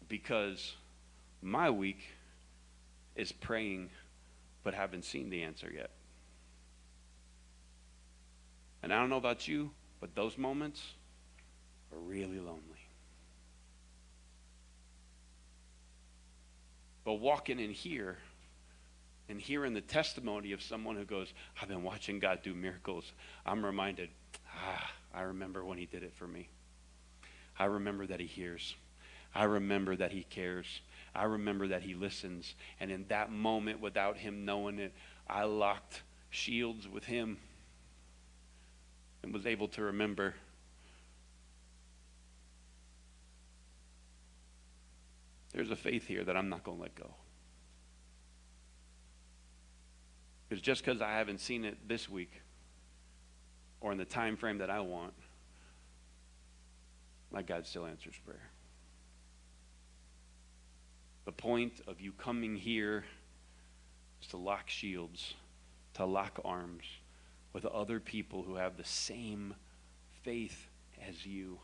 Because 0.08 0.74
my 1.40 1.70
week 1.70 2.00
is 3.16 3.32
praying 3.32 3.90
but 4.62 4.74
haven't 4.74 5.04
seen 5.04 5.30
the 5.30 5.42
answer 5.42 5.70
yet. 5.74 5.90
And 8.82 8.92
I 8.92 8.98
don't 8.98 9.10
know 9.10 9.16
about 9.16 9.46
you, 9.46 9.70
but 10.00 10.14
those 10.14 10.36
moments 10.36 10.82
are 11.92 11.98
really 11.98 12.38
lonely. 12.38 12.60
But 17.04 17.14
walking 17.14 17.58
in 17.58 17.70
here 17.70 18.18
and 19.28 19.40
hearing 19.40 19.74
the 19.74 19.80
testimony 19.80 20.52
of 20.52 20.62
someone 20.62 20.96
who 20.96 21.04
goes, 21.04 21.32
I've 21.60 21.68
been 21.68 21.82
watching 21.82 22.18
God 22.18 22.40
do 22.42 22.54
miracles, 22.54 23.12
I'm 23.46 23.64
reminded, 23.64 24.10
ah, 24.62 24.90
I 25.14 25.22
remember 25.22 25.64
when 25.64 25.78
He 25.78 25.86
did 25.86 26.02
it 26.02 26.14
for 26.14 26.26
me. 26.26 26.48
I 27.58 27.66
remember 27.66 28.06
that 28.06 28.20
He 28.20 28.26
hears. 28.26 28.74
I 29.34 29.44
remember 29.44 29.96
that 29.96 30.12
He 30.12 30.24
cares. 30.24 30.80
I 31.14 31.24
remember 31.24 31.68
that 31.68 31.82
He 31.82 31.94
listens. 31.94 32.54
And 32.80 32.90
in 32.90 33.06
that 33.08 33.30
moment, 33.30 33.80
without 33.80 34.16
Him 34.16 34.44
knowing 34.44 34.78
it, 34.78 34.92
I 35.28 35.44
locked 35.44 36.02
shields 36.30 36.88
with 36.88 37.04
Him 37.04 37.38
and 39.22 39.32
was 39.32 39.46
able 39.46 39.68
to 39.68 39.82
remember. 39.82 40.34
There's 45.52 45.70
a 45.70 45.76
faith 45.76 46.06
here 46.06 46.24
that 46.24 46.36
I'm 46.36 46.48
not 46.48 46.64
going 46.64 46.78
to 46.78 46.82
let 46.82 46.94
go. 46.94 47.14
Because 50.48 50.62
just 50.62 50.84
because 50.84 51.00
I 51.00 51.12
haven't 51.12 51.40
seen 51.40 51.64
it 51.64 51.76
this 51.86 52.08
week 52.08 52.42
or 53.82 53.92
in 53.92 53.98
the 53.98 54.04
time 54.04 54.36
frame 54.36 54.58
that 54.58 54.70
I 54.70 54.80
want, 54.80 55.12
my 57.30 57.42
God 57.42 57.66
still 57.66 57.84
answers 57.84 58.14
prayer. 58.24 58.50
The 61.24 61.32
point 61.32 61.80
of 61.86 62.00
you 62.00 62.12
coming 62.12 62.56
here 62.56 63.04
is 64.20 64.28
to 64.28 64.36
lock 64.36 64.68
shields, 64.68 65.34
to 65.94 66.04
lock 66.04 66.40
arms 66.44 66.84
with 67.52 67.64
other 67.66 68.00
people 68.00 68.42
who 68.42 68.54
have 68.56 68.76
the 68.76 68.84
same 68.84 69.54
faith 70.22 70.68
as 71.08 71.26
you 71.26 71.58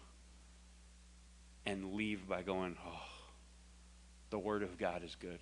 and 1.64 1.94
leave 1.94 2.28
by 2.28 2.42
going, 2.42 2.76
oh, 2.84 3.02
the 4.30 4.38
Word 4.38 4.62
of 4.62 4.78
God 4.78 5.02
is 5.04 5.16
good. 5.18 5.38